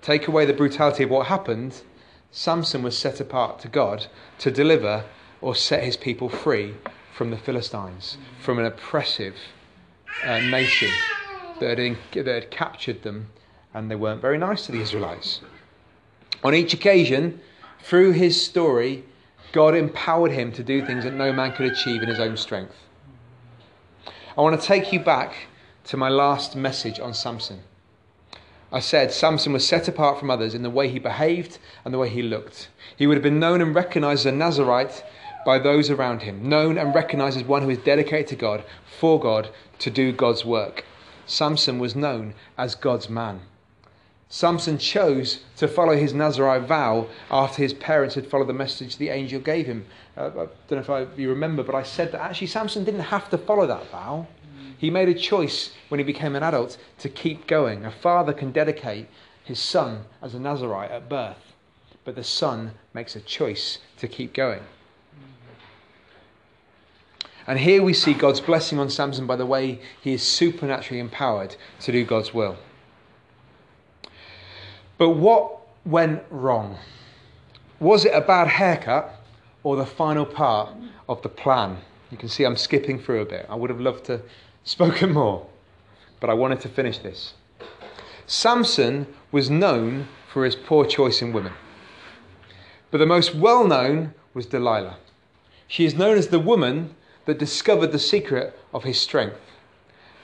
Take 0.00 0.28
away 0.28 0.46
the 0.46 0.52
brutality 0.52 1.02
of 1.02 1.10
what 1.10 1.26
happened, 1.26 1.82
Samson 2.30 2.84
was 2.84 2.96
set 2.96 3.18
apart 3.18 3.58
to 3.60 3.68
God 3.68 4.06
to 4.38 4.52
deliver 4.52 5.06
or 5.40 5.56
set 5.56 5.82
his 5.82 5.96
people 5.96 6.28
free 6.28 6.76
from 7.12 7.32
the 7.32 7.36
Philistines, 7.36 8.16
from 8.38 8.60
an 8.60 8.64
oppressive 8.64 9.34
uh, 10.22 10.38
nation 10.38 10.92
that 11.58 11.78
had, 11.78 11.96
that 12.12 12.26
had 12.26 12.50
captured 12.52 13.02
them 13.02 13.30
and 13.74 13.90
they 13.90 13.96
weren't 13.96 14.22
very 14.22 14.38
nice 14.38 14.66
to 14.66 14.72
the 14.72 14.80
Israelites. 14.80 15.40
On 16.42 16.54
each 16.54 16.72
occasion, 16.72 17.40
through 17.82 18.12
his 18.12 18.42
story, 18.42 19.04
God 19.52 19.74
empowered 19.74 20.30
him 20.30 20.52
to 20.52 20.62
do 20.62 20.84
things 20.86 21.04
that 21.04 21.14
no 21.14 21.32
man 21.32 21.52
could 21.52 21.70
achieve 21.70 22.02
in 22.02 22.08
his 22.08 22.20
own 22.20 22.36
strength. 22.36 22.74
I 24.36 24.40
want 24.40 24.60
to 24.60 24.66
take 24.66 24.92
you 24.92 25.00
back 25.00 25.34
to 25.84 25.96
my 25.96 26.08
last 26.08 26.56
message 26.56 26.98
on 26.98 27.14
Samson. 27.14 27.60
I 28.72 28.80
said 28.80 29.12
Samson 29.12 29.52
was 29.52 29.66
set 29.66 29.86
apart 29.86 30.18
from 30.18 30.30
others 30.30 30.54
in 30.54 30.62
the 30.62 30.70
way 30.70 30.88
he 30.88 30.98
behaved 30.98 31.58
and 31.84 31.94
the 31.94 31.98
way 31.98 32.08
he 32.08 32.22
looked. 32.22 32.68
He 32.96 33.06
would 33.06 33.16
have 33.16 33.22
been 33.22 33.38
known 33.38 33.60
and 33.60 33.74
recognized 33.74 34.26
as 34.26 34.32
a 34.32 34.36
Nazarite 34.36 35.04
by 35.46 35.58
those 35.58 35.90
around 35.90 36.22
him, 36.22 36.48
known 36.48 36.78
and 36.78 36.94
recognized 36.94 37.36
as 37.36 37.44
one 37.44 37.62
who 37.62 37.70
is 37.70 37.78
dedicated 37.78 38.28
to 38.28 38.36
God, 38.36 38.64
for 38.98 39.20
God, 39.20 39.50
to 39.78 39.90
do 39.90 40.10
God's 40.10 40.44
work. 40.44 40.84
Samson 41.26 41.78
was 41.78 41.94
known 41.94 42.34
as 42.58 42.74
God's 42.74 43.08
man. 43.08 43.42
Samson 44.34 44.78
chose 44.78 45.38
to 45.58 45.68
follow 45.68 45.96
his 45.96 46.12
Nazarite 46.12 46.66
vow 46.66 47.06
after 47.30 47.62
his 47.62 47.72
parents 47.72 48.16
had 48.16 48.26
followed 48.26 48.48
the 48.48 48.52
message 48.52 48.96
the 48.96 49.10
angel 49.10 49.40
gave 49.40 49.64
him. 49.64 49.86
Uh, 50.16 50.26
I 50.26 50.30
don't 50.32 50.72
know 50.72 50.78
if 50.78 50.90
I, 50.90 51.06
you 51.16 51.28
remember, 51.28 51.62
but 51.62 51.76
I 51.76 51.84
said 51.84 52.10
that 52.10 52.20
actually 52.20 52.48
Samson 52.48 52.82
didn't 52.82 53.02
have 53.02 53.30
to 53.30 53.38
follow 53.38 53.64
that 53.68 53.88
vow. 53.92 54.26
He 54.76 54.90
made 54.90 55.08
a 55.08 55.14
choice 55.14 55.70
when 55.88 56.00
he 56.00 56.04
became 56.04 56.34
an 56.34 56.42
adult 56.42 56.78
to 56.98 57.08
keep 57.08 57.46
going. 57.46 57.84
A 57.84 57.92
father 57.92 58.32
can 58.32 58.50
dedicate 58.50 59.06
his 59.44 59.60
son 59.60 60.04
as 60.20 60.34
a 60.34 60.40
Nazarite 60.40 60.90
at 60.90 61.08
birth, 61.08 61.52
but 62.04 62.16
the 62.16 62.24
son 62.24 62.72
makes 62.92 63.14
a 63.14 63.20
choice 63.20 63.78
to 63.98 64.08
keep 64.08 64.34
going. 64.34 64.62
And 67.46 67.60
here 67.60 67.84
we 67.84 67.92
see 67.92 68.14
God's 68.14 68.40
blessing 68.40 68.80
on 68.80 68.90
Samson 68.90 69.28
by 69.28 69.36
the 69.36 69.46
way 69.46 69.80
he 70.02 70.14
is 70.14 70.24
supernaturally 70.24 70.98
empowered 70.98 71.54
to 71.82 71.92
do 71.92 72.04
God's 72.04 72.34
will. 72.34 72.56
But 74.98 75.10
what 75.10 75.58
went 75.84 76.22
wrong? 76.30 76.78
Was 77.80 78.04
it 78.04 78.12
a 78.14 78.20
bad 78.20 78.48
haircut 78.48 79.20
or 79.62 79.76
the 79.76 79.86
final 79.86 80.24
part 80.24 80.70
of 81.08 81.20
the 81.22 81.28
plan? 81.28 81.78
You 82.10 82.16
can 82.16 82.28
see 82.28 82.44
I'm 82.44 82.56
skipping 82.56 82.98
through 82.98 83.22
a 83.22 83.26
bit. 83.26 83.46
I 83.48 83.56
would 83.56 83.70
have 83.70 83.80
loved 83.80 84.04
to 84.06 84.22
spoken 84.64 85.12
more, 85.12 85.46
but 86.20 86.30
I 86.30 86.34
wanted 86.34 86.60
to 86.60 86.68
finish 86.68 86.98
this. 86.98 87.34
Samson 88.26 89.06
was 89.32 89.50
known 89.50 90.08
for 90.32 90.44
his 90.44 90.56
poor 90.56 90.86
choice 90.86 91.20
in 91.20 91.32
women. 91.32 91.52
But 92.90 92.98
the 92.98 93.06
most 93.06 93.34
well 93.34 93.66
known 93.66 94.14
was 94.32 94.46
Delilah. 94.46 94.96
She 95.66 95.84
is 95.84 95.94
known 95.94 96.16
as 96.16 96.28
the 96.28 96.38
woman 96.38 96.94
that 97.24 97.38
discovered 97.38 97.92
the 97.92 97.98
secret 97.98 98.58
of 98.72 98.84
his 98.84 99.00
strength. 99.00 99.40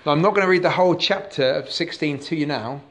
Now, 0.05 0.13
I'm 0.13 0.23
not 0.23 0.35
going 0.35 0.47
to 0.47 0.51
read 0.51 0.63
the 0.63 0.71
whole 0.71 0.95
chapter 0.95 1.45
of 1.45 1.71
16 1.71 2.21
to 2.21 2.37
you 2.37 2.47
now, 2.47 2.83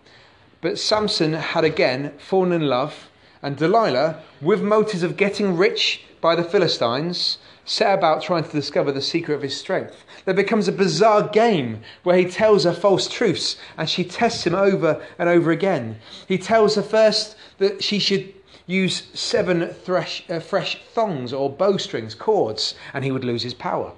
but 0.61 0.77
Samson 0.77 1.33
had 1.33 1.63
again 1.63 2.13
fallen 2.17 2.51
in 2.51 2.67
love, 2.67 3.09
and 3.41 3.55
Delilah, 3.55 4.21
with 4.41 4.61
motives 4.61 5.03
of 5.03 5.17
getting 5.17 5.55
rich 5.55 6.03
by 6.21 6.35
the 6.35 6.43
Philistines, 6.43 7.37
set 7.63 7.93
about 7.93 8.21
trying 8.21 8.43
to 8.43 8.51
discover 8.51 8.91
the 8.91 9.01
secret 9.01 9.35
of 9.35 9.41
his 9.41 9.55
strength. 9.55 10.03
There 10.25 10.33
becomes 10.33 10.67
a 10.67 10.73
bizarre 10.73 11.27
game 11.27 11.81
where 12.03 12.17
he 12.17 12.25
tells 12.25 12.63
her 12.63 12.73
false 12.73 13.07
truths 13.07 13.57
and 13.77 13.87
she 13.87 14.03
tests 14.03 14.45
him 14.45 14.55
over 14.55 15.05
and 15.19 15.29
over 15.29 15.51
again. 15.51 15.99
He 16.27 16.37
tells 16.39 16.75
her 16.75 16.81
first 16.81 17.37
that 17.59 17.83
she 17.83 17.99
should 17.99 18.33
use 18.65 19.07
seven 19.13 19.69
thresh, 19.69 20.23
uh, 20.29 20.39
fresh 20.39 20.81
thongs 20.93 21.31
or 21.31 21.49
bowstrings, 21.49 22.15
cords, 22.15 22.75
and 22.93 23.03
he 23.03 23.11
would 23.11 23.23
lose 23.23 23.43
his 23.43 23.53
power. 23.53 23.93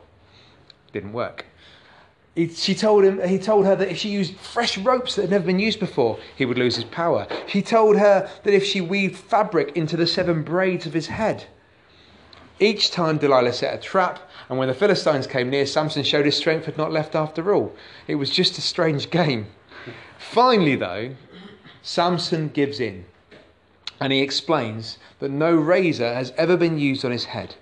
Didn't 0.92 1.14
work. 1.14 1.46
He, 2.36 2.48
she 2.48 2.76
told 2.76 3.04
him, 3.04 3.22
he 3.28 3.38
told 3.38 3.66
her 3.66 3.76
that 3.76 3.90
if 3.90 3.98
she 3.98 4.10
used 4.10 4.38
fresh 4.38 4.78
ropes 4.78 5.16
that 5.16 5.24
had 5.24 5.32
never 5.32 5.46
been 5.46 5.60
used 5.60 5.80
before, 5.80 6.18
he 6.36 6.46
would 6.46 6.58
lose 6.58 6.76
his 6.76 6.86
power. 6.86 7.28
He 7.46 7.62
told 7.62 7.98
her 7.98 8.30
that 8.44 8.54
if 8.54 8.64
she 8.64 8.80
weaved 8.80 9.18
fabric 9.18 9.76
into 9.76 9.98
the 9.98 10.08
seven 10.08 10.44
braids 10.44 10.86
of 10.86 10.94
his 10.94 11.08
head. 11.08 11.46
Each 12.60 12.92
time 12.92 13.18
Delilah 13.18 13.54
set 13.54 13.74
a 13.74 13.82
trap, 13.82 14.20
and 14.48 14.58
when 14.58 14.70
the 14.70 14.74
Philistines 14.74 15.28
came 15.28 15.50
near, 15.50 15.66
Samson 15.66 16.04
showed 16.04 16.26
his 16.26 16.38
strength 16.38 16.68
had 16.68 16.78
not 16.78 16.92
left 16.92 17.16
after 17.16 17.54
all. 17.54 17.76
It 18.08 18.16
was 18.16 18.30
just 18.30 18.58
a 18.58 18.62
strange 18.62 19.10
game. 19.10 19.48
Finally, 20.18 20.76
though, 20.76 21.16
Samson 21.82 22.50
gives 22.50 22.80
in, 22.80 23.06
and 24.00 24.14
he 24.14 24.22
explains 24.22 25.00
that 25.20 25.32
no 25.32 25.54
razor 25.54 26.14
has 26.14 26.32
ever 26.38 26.56
been 26.56 26.78
used 26.78 27.04
on 27.04 27.12
his 27.12 27.26
head. 27.26 27.56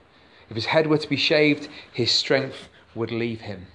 If 0.49 0.55
his 0.55 0.65
head 0.65 0.87
were 0.87 0.97
to 0.97 1.09
be 1.09 1.15
shaved, 1.15 1.69
his 1.91 2.11
strength 2.11 2.67
would 2.93 3.11
leave 3.11 3.41
him. 3.41 3.67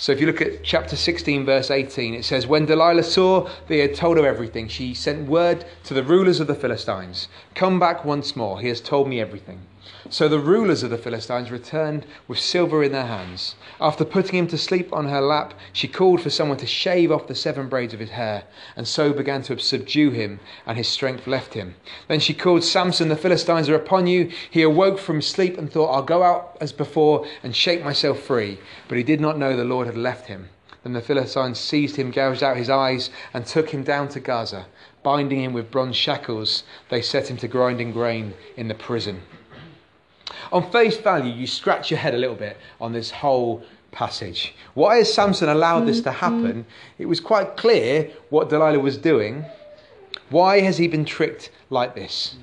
So 0.00 0.12
if 0.12 0.20
you 0.20 0.26
look 0.26 0.40
at 0.40 0.64
chapter 0.64 0.96
16, 0.96 1.44
verse 1.44 1.70
18, 1.70 2.14
it 2.14 2.24
says, 2.24 2.46
When 2.46 2.64
Delilah 2.64 3.02
saw 3.02 3.50
they 3.68 3.80
had 3.80 3.94
told 3.94 4.16
her 4.16 4.26
everything, 4.26 4.66
she 4.66 4.94
sent 4.94 5.28
word 5.28 5.66
to 5.84 5.92
the 5.92 6.02
rulers 6.02 6.40
of 6.40 6.46
the 6.46 6.54
Philistines 6.54 7.28
Come 7.54 7.78
back 7.78 8.02
once 8.02 8.34
more, 8.34 8.62
he 8.62 8.68
has 8.68 8.80
told 8.80 9.08
me 9.08 9.20
everything. 9.20 9.60
So 10.08 10.28
the 10.28 10.38
rulers 10.38 10.82
of 10.82 10.90
the 10.90 10.96
Philistines 10.96 11.50
returned 11.50 12.06
with 12.26 12.38
silver 12.38 12.82
in 12.82 12.92
their 12.92 13.06
hands. 13.06 13.54
After 13.80 14.04
putting 14.04 14.38
him 14.38 14.46
to 14.46 14.56
sleep 14.56 14.90
on 14.92 15.08
her 15.08 15.20
lap, 15.20 15.52
she 15.74 15.88
called 15.88 16.22
for 16.22 16.30
someone 16.30 16.56
to 16.58 16.66
shave 16.66 17.12
off 17.12 17.26
the 17.26 17.34
seven 17.34 17.68
braids 17.68 17.92
of 17.92 18.00
his 18.00 18.10
hair, 18.10 18.44
and 18.76 18.88
so 18.88 19.12
began 19.12 19.42
to 19.42 19.58
subdue 19.58 20.10
him, 20.10 20.40
and 20.66 20.78
his 20.78 20.88
strength 20.88 21.26
left 21.26 21.52
him. 21.52 21.74
Then 22.08 22.18
she 22.18 22.32
called 22.32 22.64
Samson, 22.64 23.08
the 23.08 23.16
Philistines 23.16 23.68
are 23.68 23.74
upon 23.74 24.06
you. 24.06 24.30
He 24.50 24.62
awoke 24.62 24.98
from 24.98 25.20
sleep 25.20 25.58
and 25.58 25.70
thought, 25.70 25.92
I'll 25.92 26.02
go 26.02 26.22
out 26.22 26.56
as 26.62 26.72
before 26.72 27.26
and 27.42 27.54
shake 27.54 27.84
myself 27.84 28.20
free. 28.20 28.58
But 28.88 28.96
he 28.96 29.04
did 29.04 29.20
not 29.20 29.38
know 29.38 29.54
the 29.54 29.64
Lord 29.64 29.86
had 29.86 29.98
left 29.98 30.28
him. 30.28 30.48
Then 30.82 30.94
the 30.94 31.02
Philistines 31.02 31.60
seized 31.60 31.96
him, 31.96 32.10
gouged 32.10 32.42
out 32.42 32.56
his 32.56 32.70
eyes, 32.70 33.10
and 33.34 33.44
took 33.44 33.68
him 33.68 33.82
down 33.82 34.08
to 34.08 34.20
Gaza. 34.20 34.64
Binding 35.02 35.44
him 35.44 35.52
with 35.52 35.70
bronze 35.70 35.96
shackles, 35.96 36.62
they 36.88 37.02
set 37.02 37.30
him 37.30 37.36
to 37.38 37.48
grinding 37.48 37.92
grain 37.92 38.32
in 38.56 38.68
the 38.68 38.74
prison. 38.74 39.22
On 40.52 40.70
face 40.70 40.96
value, 40.96 41.32
you 41.32 41.46
scratch 41.46 41.90
your 41.90 41.98
head 41.98 42.14
a 42.14 42.18
little 42.18 42.36
bit 42.36 42.56
on 42.80 42.92
this 42.92 43.10
whole 43.10 43.62
passage. 43.92 44.54
Why 44.74 44.96
has 44.96 45.12
Samson 45.12 45.48
allowed 45.48 45.86
this 45.86 46.00
to 46.02 46.10
mm-hmm. 46.10 46.18
happen? 46.18 46.66
It 46.98 47.06
was 47.06 47.20
quite 47.20 47.56
clear 47.56 48.10
what 48.30 48.48
Delilah 48.48 48.78
was 48.78 48.96
doing. 48.96 49.44
Why 50.30 50.60
has 50.60 50.78
he 50.78 50.88
been 50.88 51.04
tricked 51.04 51.50
like 51.70 51.94
this? 51.94 52.36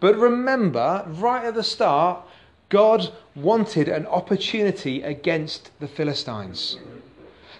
But 0.00 0.16
remember, 0.16 1.04
right 1.08 1.44
at 1.44 1.54
the 1.54 1.62
start, 1.62 2.20
God 2.68 3.12
wanted 3.34 3.88
an 3.88 4.06
opportunity 4.06 5.02
against 5.02 5.70
the 5.80 5.88
Philistines. 5.88 6.78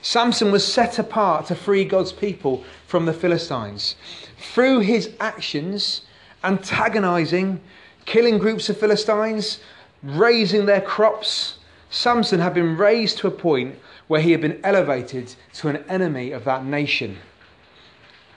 Samson 0.03 0.53
was 0.53 0.65
set 0.67 0.99
apart 0.99 1.47
to 1.47 1.55
free 1.55 1.85
God's 1.85 2.13
people 2.13 2.65
from 2.87 3.07
the 3.07 3.13
Philistines. 3.13 3.97
Through 4.39 4.81
his 4.81 5.11
actions, 5.19 6.03
antagonizing 6.45 7.61
killing 8.07 8.39
groups 8.39 8.69
of 8.69 8.79
Philistines, 8.79 9.59
razing 10.03 10.67
their 10.67 10.81
crops. 10.81 11.59
Samson 11.91 12.41
had 12.41 12.55
been 12.55 12.77
raised 12.77 13.19
to 13.19 13.27
a 13.27 13.31
point 13.31 13.77
where 14.09 14.21
he 14.21 14.33
had 14.33 14.41
been 14.41 14.61
elevated 14.65 15.35
to 15.55 15.69
an 15.69 15.85
enemy 15.89 16.31
of 16.31 16.45
that 16.45 16.65
nation. 16.65 17.19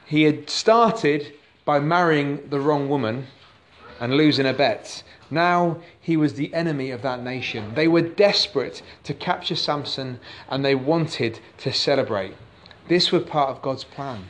He 0.06 0.24
had 0.24 0.50
started 0.50 1.34
by 1.66 1.80
marrying 1.80 2.50
the 2.50 2.60
wrong 2.60 2.90
woman 2.90 3.28
and 4.00 4.16
losing 4.16 4.48
a 4.48 4.54
bet. 4.54 5.04
Now 5.30 5.78
he 6.02 6.18
was 6.18 6.34
the 6.34 6.52
enemy 6.54 6.90
of 6.90 7.04
that 7.04 7.22
nation. 7.22 7.74
They 7.76 7.88
were 7.88 8.02
desperate 8.02 8.82
to 9.04 9.14
capture 9.14 9.56
Samson 9.56 10.20
and 10.50 10.66
they 10.66 10.74
wanted 10.74 11.40
to 11.60 11.72
celebrate. 11.72 12.34
This 12.88 13.12
was 13.12 13.24
part 13.24 13.50
of 13.50 13.62
God's 13.62 13.84
plan. 13.84 14.26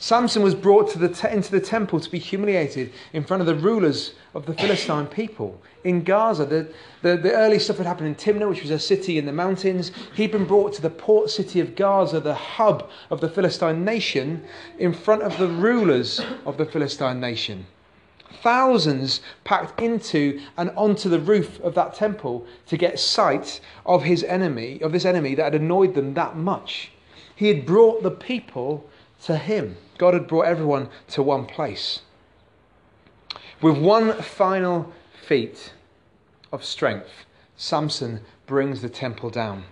Samson 0.00 0.42
was 0.42 0.54
brought 0.54 0.94
the 0.94 1.08
te- 1.08 1.28
into 1.28 1.50
the 1.50 1.60
temple 1.60 1.98
to 1.98 2.08
be 2.08 2.20
humiliated 2.20 2.92
in 3.12 3.24
front 3.24 3.40
of 3.40 3.48
the 3.48 3.54
rulers 3.56 4.14
of 4.32 4.46
the 4.46 4.54
Philistine 4.54 5.06
people 5.06 5.60
in 5.82 6.04
Gaza. 6.04 6.44
The, 6.46 6.72
the, 7.02 7.16
the, 7.16 7.32
early 7.32 7.58
stuff 7.58 7.78
had 7.78 7.86
happened 7.86 8.06
in 8.06 8.14
Timnah, 8.14 8.48
which 8.48 8.62
was 8.62 8.70
a 8.70 8.78
city 8.78 9.18
in 9.18 9.26
the 9.26 9.32
mountains. 9.32 9.90
He'd 10.14 10.30
been 10.30 10.44
brought 10.44 10.72
to 10.74 10.82
the 10.82 10.90
port 10.90 11.30
city 11.30 11.58
of 11.58 11.74
Gaza, 11.74 12.20
the 12.20 12.34
hub 12.34 12.88
of 13.10 13.20
the 13.20 13.28
Philistine 13.28 13.84
nation, 13.84 14.44
in 14.78 14.92
front 14.92 15.22
of 15.22 15.36
the 15.36 15.48
rulers 15.48 16.20
of 16.46 16.58
the 16.58 16.66
Philistine 16.66 17.18
nation. 17.18 17.66
Thousands 18.40 19.20
packed 19.42 19.80
into 19.82 20.40
and 20.56 20.70
onto 20.76 21.08
the 21.08 21.18
roof 21.18 21.58
of 21.60 21.74
that 21.74 21.96
temple 21.96 22.46
to 22.66 22.76
get 22.76 23.00
sight 23.00 23.60
of 23.84 24.04
his 24.04 24.22
enemy, 24.22 24.80
of 24.80 24.92
this 24.92 25.04
enemy 25.04 25.34
that 25.34 25.52
had 25.52 25.60
annoyed 25.60 25.94
them 25.94 26.14
that 26.14 26.36
much. 26.36 26.92
He 27.34 27.48
had 27.48 27.66
brought 27.66 28.04
the 28.04 28.12
people 28.12 28.88
to 29.24 29.36
him. 29.36 29.76
God 29.98 30.14
had 30.14 30.26
brought 30.26 30.46
everyone 30.46 30.88
to 31.08 31.22
one 31.22 31.44
place. 31.44 32.00
With 33.60 33.76
one 33.76 34.22
final 34.22 34.92
feat 35.26 35.72
of 36.52 36.64
strength, 36.64 37.26
Samson 37.56 38.20
brings 38.46 38.80
the 38.80 38.88
temple 38.88 39.30
down. 39.30 39.64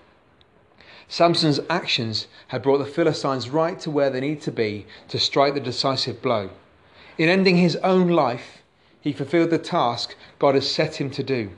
Samson's 1.08 1.60
actions 1.70 2.26
had 2.48 2.62
brought 2.62 2.78
the 2.78 2.84
Philistines 2.84 3.48
right 3.48 3.78
to 3.80 3.90
where 3.90 4.10
they 4.10 4.20
need 4.20 4.40
to 4.42 4.50
be 4.50 4.86
to 5.08 5.20
strike 5.20 5.54
the 5.54 5.60
decisive 5.60 6.20
blow. 6.20 6.50
In 7.16 7.28
ending 7.28 7.56
his 7.56 7.76
own 7.76 8.08
life, 8.08 8.62
he 9.00 9.12
fulfilled 9.12 9.50
the 9.50 9.58
task 9.58 10.16
God 10.40 10.56
has 10.56 10.68
set 10.68 11.00
him 11.00 11.10
to 11.12 11.22
do. 11.22 11.50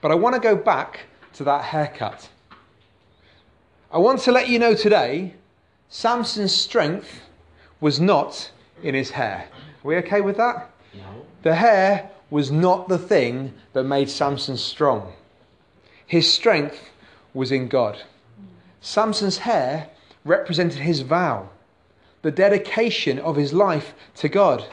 But 0.00 0.12
I 0.12 0.14
want 0.14 0.36
to 0.36 0.40
go 0.40 0.54
back 0.54 1.00
to 1.34 1.44
that 1.44 1.64
haircut. 1.64 2.28
I 3.90 3.98
want 3.98 4.20
to 4.20 4.32
let 4.32 4.48
you 4.48 4.60
know 4.60 4.74
today 4.74 5.34
Samson's 5.92 6.54
strength 6.54 7.20
was 7.80 8.00
not 8.00 8.52
in 8.82 8.94
his 8.94 9.10
hair. 9.10 9.48
Are 9.52 9.88
we 9.88 9.96
okay 9.96 10.20
with 10.20 10.36
that? 10.36 10.70
No. 10.94 11.26
The 11.42 11.56
hair 11.56 12.10
was 12.30 12.52
not 12.52 12.88
the 12.88 12.98
thing 12.98 13.54
that 13.72 13.82
made 13.82 14.08
Samson 14.08 14.56
strong. 14.56 15.12
His 16.06 16.32
strength 16.32 16.90
was 17.34 17.50
in 17.50 17.66
God. 17.66 18.00
Samson's 18.80 19.38
hair 19.38 19.90
represented 20.24 20.78
his 20.78 21.00
vow, 21.00 21.48
the 22.22 22.30
dedication 22.30 23.18
of 23.18 23.34
his 23.34 23.52
life 23.52 23.92
to 24.16 24.28
God. 24.28 24.64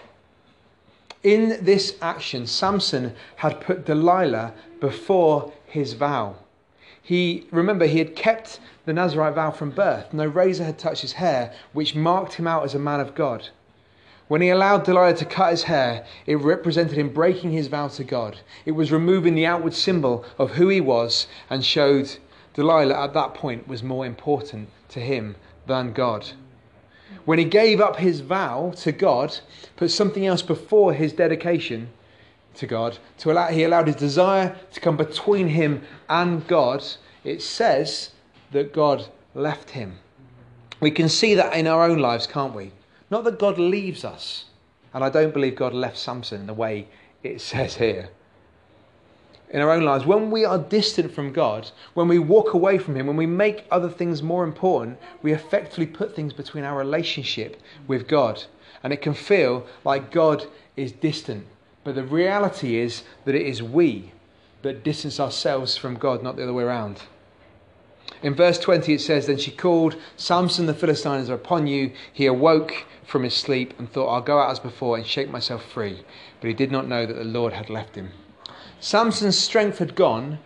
In 1.23 1.57
this 1.65 1.97
action, 1.99 2.45
Samson 2.45 3.15
had 3.37 3.59
put 3.59 3.85
Delilah 3.85 4.53
before 4.79 5.51
his 5.65 5.93
vow. 5.93 6.35
He 7.07 7.47
remember 7.51 7.85
he 7.85 7.99
had 7.99 8.17
kept 8.17 8.59
the 8.83 8.91
Nazarite 8.91 9.35
vow 9.35 9.51
from 9.51 9.69
birth. 9.69 10.11
No 10.11 10.25
razor 10.25 10.65
had 10.65 10.77
touched 10.77 11.03
his 11.03 11.13
hair, 11.13 11.53
which 11.71 11.95
marked 11.95 12.33
him 12.33 12.47
out 12.47 12.65
as 12.65 12.75
a 12.75 12.79
man 12.79 12.99
of 12.99 13.15
God. 13.15 13.47
When 14.27 14.41
he 14.41 14.49
allowed 14.49 14.83
Delilah 14.83 15.13
to 15.13 15.23
cut 15.23 15.51
his 15.51 15.63
hair, 15.63 16.05
it 16.25 16.35
represented 16.35 16.97
him 16.97 17.13
breaking 17.13 17.51
his 17.51 17.67
vow 17.67 17.87
to 17.87 18.03
God. 18.03 18.39
It 18.65 18.73
was 18.73 18.91
removing 18.91 19.35
the 19.35 19.45
outward 19.45 19.73
symbol 19.73 20.25
of 20.37 20.51
who 20.51 20.67
he 20.67 20.81
was 20.81 21.27
and 21.49 21.63
showed 21.63 22.17
Delilah 22.55 23.01
at 23.01 23.13
that 23.13 23.33
point 23.33 23.69
was 23.69 23.81
more 23.81 24.05
important 24.05 24.67
to 24.89 24.99
him 24.99 25.37
than 25.65 25.93
God. 25.93 26.31
When 27.23 27.39
he 27.39 27.45
gave 27.45 27.79
up 27.79 27.95
his 27.95 28.19
vow 28.19 28.73
to 28.79 28.91
God, 28.91 29.39
put 29.77 29.91
something 29.91 30.25
else 30.27 30.41
before 30.41 30.91
his 30.91 31.13
dedication 31.13 31.87
to 32.57 32.67
God, 32.67 32.97
to 33.19 33.31
allow, 33.31 33.47
he 33.47 33.63
allowed 33.63 33.87
his 33.87 33.95
desire 33.95 34.55
to 34.73 34.79
come 34.79 34.97
between 34.97 35.47
him 35.47 35.83
and 36.09 36.45
God, 36.47 36.83
it 37.23 37.41
says 37.41 38.11
that 38.51 38.73
God 38.73 39.07
left 39.33 39.71
him. 39.71 39.99
We 40.79 40.91
can 40.91 41.09
see 41.09 41.33
that 41.35 41.53
in 41.53 41.67
our 41.67 41.83
own 41.83 41.99
lives, 41.99 42.27
can't 42.27 42.53
we? 42.53 42.71
Not 43.09 43.23
that 43.23 43.39
God 43.39 43.57
leaves 43.57 44.03
us. 44.03 44.45
And 44.93 45.03
I 45.03 45.09
don't 45.09 45.33
believe 45.33 45.55
God 45.55 45.73
left 45.73 45.97
Samson 45.97 46.41
in 46.41 46.47
the 46.47 46.53
way 46.53 46.87
it 47.23 47.41
says 47.51 47.75
here. 47.75 48.09
In 49.49 49.61
our 49.61 49.71
own 49.71 49.83
lives, 49.83 50.05
when 50.05 50.29
we 50.29 50.43
are 50.43 50.57
distant 50.57 51.13
from 51.13 51.31
God, 51.31 51.71
when 51.93 52.09
we 52.09 52.19
walk 52.19 52.53
away 52.53 52.77
from 52.77 52.95
Him, 52.97 53.07
when 53.07 53.15
we 53.15 53.25
make 53.25 53.65
other 53.71 53.89
things 53.89 54.21
more 54.21 54.43
important, 54.43 54.97
we 55.21 55.31
effectively 55.31 55.85
put 55.85 56.13
things 56.13 56.33
between 56.33 56.65
our 56.65 56.77
relationship 56.77 57.61
with 57.87 58.09
God. 58.09 58.43
And 58.83 58.91
it 58.91 59.01
can 59.01 59.13
feel 59.13 59.65
like 59.85 60.11
God 60.11 60.45
is 60.75 60.91
distant. 60.91 61.47
But 61.87 61.95
the 61.95 62.03
reality 62.03 62.75
is 62.75 63.03
that 63.23 63.33
it 63.33 63.45
is 63.45 63.63
we 63.63 64.11
that 64.61 64.83
distance 64.83 65.21
ourselves 65.21 65.77
from 65.77 65.95
God, 65.95 66.21
not 66.21 66.35
the 66.35 66.43
other 66.43 66.51
way 66.51 66.65
around. 66.65 67.03
In 68.21 68.35
verse 68.35 68.59
20 68.59 68.95
it 68.95 68.99
says, 68.99 69.25
Then 69.25 69.37
she 69.37 69.51
called, 69.51 69.95
Samson 70.17 70.65
the 70.65 70.73
Philistines 70.73 71.29
are 71.29 71.35
upon 71.35 71.65
you. 71.65 71.93
He 72.11 72.25
awoke 72.25 72.85
from 73.05 73.23
his 73.23 73.35
sleep 73.35 73.73
and 73.79 73.89
thought, 73.89 74.09
I'll 74.09 74.19
go 74.19 74.37
out 74.37 74.51
as 74.51 74.59
before 74.59 74.97
and 74.97 75.05
shake 75.05 75.29
myself 75.29 75.63
free. 75.63 76.03
But 76.41 76.49
he 76.49 76.53
did 76.53 76.73
not 76.73 76.89
know 76.89 77.05
that 77.05 77.13
the 77.13 77.23
Lord 77.23 77.53
had 77.53 77.69
left 77.69 77.95
him. 77.95 78.11
Samson's 78.81 79.39
strength 79.39 79.77
had 79.77 79.95
gone 79.95 80.39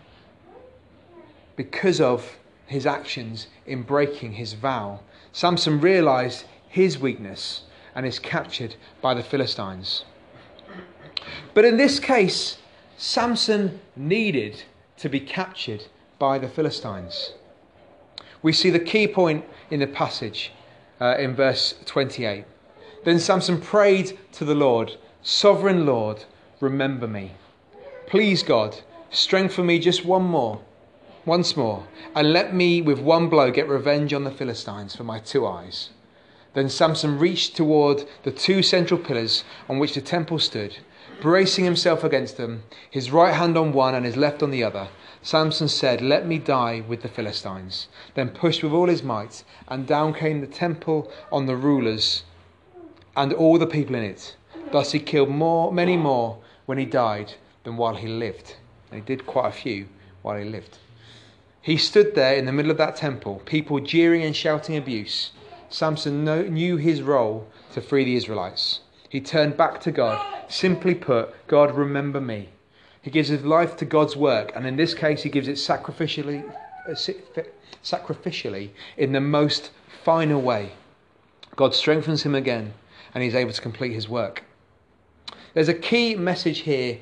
because 1.55 1.99
of 1.99 2.37
his 2.67 2.85
actions 2.85 3.47
in 3.65 3.81
breaking 3.81 4.33
his 4.33 4.53
vow. 4.53 4.99
Samson 5.33 5.81
realized 5.81 6.45
his 6.67 6.99
weakness 6.99 7.63
and 7.95 8.05
is 8.05 8.19
captured 8.19 8.75
by 9.01 9.15
the 9.15 9.23
Philistines. 9.23 10.05
But 11.53 11.65
in 11.65 11.77
this 11.77 11.99
case, 11.99 12.57
Samson 12.97 13.79
needed 13.95 14.63
to 14.97 15.09
be 15.09 15.19
captured 15.19 15.85
by 16.19 16.37
the 16.37 16.47
Philistines. 16.47 17.33
We 18.43 18.53
see 18.53 18.69
the 18.69 18.79
key 18.79 19.07
point 19.07 19.45
in 19.69 19.79
the 19.79 19.87
passage 19.87 20.51
uh, 20.99 21.15
in 21.17 21.35
verse 21.35 21.75
28. 21.85 22.45
Then 23.03 23.19
Samson 23.19 23.59
prayed 23.59 24.17
to 24.33 24.45
the 24.45 24.55
Lord, 24.55 24.97
Sovereign 25.23 25.85
Lord, 25.85 26.25
remember 26.59 27.07
me. 27.07 27.33
Please, 28.07 28.43
God, 28.43 28.77
strengthen 29.09 29.65
me 29.65 29.79
just 29.79 30.05
one 30.05 30.23
more, 30.23 30.61
once 31.25 31.57
more, 31.57 31.87
and 32.15 32.33
let 32.33 32.53
me 32.53 32.81
with 32.81 32.99
one 32.99 33.29
blow 33.29 33.51
get 33.51 33.67
revenge 33.67 34.13
on 34.13 34.23
the 34.23 34.31
Philistines 34.31 34.95
for 34.95 35.03
my 35.03 35.19
two 35.19 35.45
eyes. 35.45 35.89
Then 36.53 36.69
Samson 36.69 37.17
reached 37.17 37.55
toward 37.55 38.03
the 38.23 38.31
two 38.31 38.61
central 38.61 38.99
pillars 38.99 39.43
on 39.69 39.79
which 39.79 39.93
the 39.93 40.01
temple 40.01 40.39
stood, 40.39 40.77
bracing 41.21 41.63
himself 41.63 42.03
against 42.03 42.35
them, 42.35 42.63
his 42.89 43.11
right 43.11 43.35
hand 43.35 43.55
on 43.55 43.71
one 43.71 43.95
and 43.95 44.05
his 44.05 44.17
left 44.17 44.43
on 44.43 44.51
the 44.51 44.63
other. 44.63 44.89
Samson 45.21 45.67
said, 45.67 46.01
Let 46.01 46.25
me 46.27 46.39
die 46.39 46.83
with 46.87 47.03
the 47.03 47.07
Philistines. 47.07 47.87
Then 48.15 48.29
pushed 48.29 48.63
with 48.63 48.73
all 48.73 48.87
his 48.87 49.03
might, 49.03 49.43
and 49.67 49.87
down 49.87 50.13
came 50.15 50.41
the 50.41 50.47
temple 50.47 51.11
on 51.31 51.45
the 51.45 51.55
rulers 51.55 52.23
and 53.15 53.31
all 53.33 53.59
the 53.59 53.67
people 53.67 53.95
in 53.95 54.03
it. 54.03 54.35
Thus 54.71 54.91
he 54.91 54.99
killed 54.99 55.29
more, 55.29 55.71
many 55.71 55.95
more 55.95 56.39
when 56.65 56.77
he 56.77 56.85
died 56.85 57.33
than 57.63 57.77
while 57.77 57.95
he 57.95 58.07
lived. 58.07 58.55
And 58.89 58.99
he 58.99 59.05
did 59.05 59.27
quite 59.27 59.49
a 59.49 59.51
few 59.51 59.87
while 60.23 60.37
he 60.37 60.45
lived. 60.45 60.79
He 61.61 61.77
stood 61.77 62.15
there 62.15 62.33
in 62.35 62.45
the 62.45 62.51
middle 62.51 62.71
of 62.71 62.77
that 62.77 62.95
temple, 62.95 63.41
people 63.45 63.79
jeering 63.79 64.23
and 64.23 64.35
shouting 64.35 64.75
abuse. 64.75 65.31
Samson 65.69 66.25
knew 66.25 66.77
his 66.77 67.01
role 67.01 67.47
to 67.73 67.81
free 67.81 68.03
the 68.03 68.15
Israelites. 68.15 68.79
He 69.11 69.19
turned 69.19 69.57
back 69.57 69.81
to 69.81 69.91
God. 69.91 70.25
Simply 70.47 70.95
put, 70.95 71.35
God, 71.47 71.75
remember 71.75 72.21
me. 72.21 72.47
He 73.01 73.11
gives 73.11 73.27
his 73.27 73.43
life 73.43 73.75
to 73.77 73.85
God's 73.85 74.15
work, 74.15 74.53
and 74.55 74.65
in 74.65 74.77
this 74.77 74.93
case, 74.93 75.21
he 75.23 75.29
gives 75.29 75.49
it 75.49 75.55
sacrificially, 75.55 76.49
uh, 76.87 77.43
sacrificially 77.83 78.69
in 78.95 79.11
the 79.11 79.19
most 79.19 79.71
final 80.05 80.41
way. 80.41 80.71
God 81.57 81.75
strengthens 81.75 82.23
him 82.23 82.35
again 82.35 82.73
and 83.13 83.21
he's 83.21 83.35
able 83.35 83.51
to 83.51 83.61
complete 83.61 83.91
his 83.91 84.07
work. 84.07 84.45
There's 85.53 85.67
a 85.67 85.73
key 85.73 86.15
message 86.15 86.59
here 86.59 86.99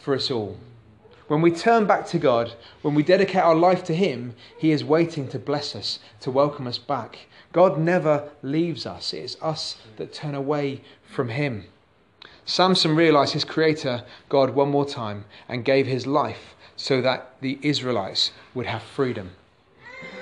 for 0.00 0.14
us 0.14 0.30
all. 0.30 0.56
When 1.28 1.42
we 1.42 1.50
turn 1.50 1.86
back 1.86 2.06
to 2.08 2.18
God, 2.18 2.54
when 2.82 2.94
we 2.94 3.02
dedicate 3.02 3.42
our 3.42 3.54
life 3.54 3.82
to 3.84 3.94
Him, 3.94 4.36
He 4.56 4.70
is 4.70 4.84
waiting 4.84 5.26
to 5.28 5.40
bless 5.40 5.74
us, 5.74 5.98
to 6.20 6.30
welcome 6.30 6.68
us 6.68 6.78
back. 6.78 7.26
God 7.52 7.78
never 7.78 8.30
leaves 8.42 8.86
us, 8.86 9.12
it 9.12 9.24
is 9.24 9.36
us 9.42 9.78
that 9.96 10.12
turn 10.12 10.36
away 10.36 10.82
from 11.06 11.28
Him. 11.30 11.66
Samson 12.48 12.94
realized 12.94 13.32
his 13.32 13.44
Creator, 13.44 14.04
God, 14.28 14.50
one 14.50 14.70
more 14.70 14.86
time 14.86 15.24
and 15.48 15.64
gave 15.64 15.86
his 15.86 16.06
life 16.06 16.54
so 16.76 17.00
that 17.02 17.34
the 17.40 17.58
Israelites 17.60 18.30
would 18.54 18.66
have 18.66 18.82
freedom. 18.82 19.32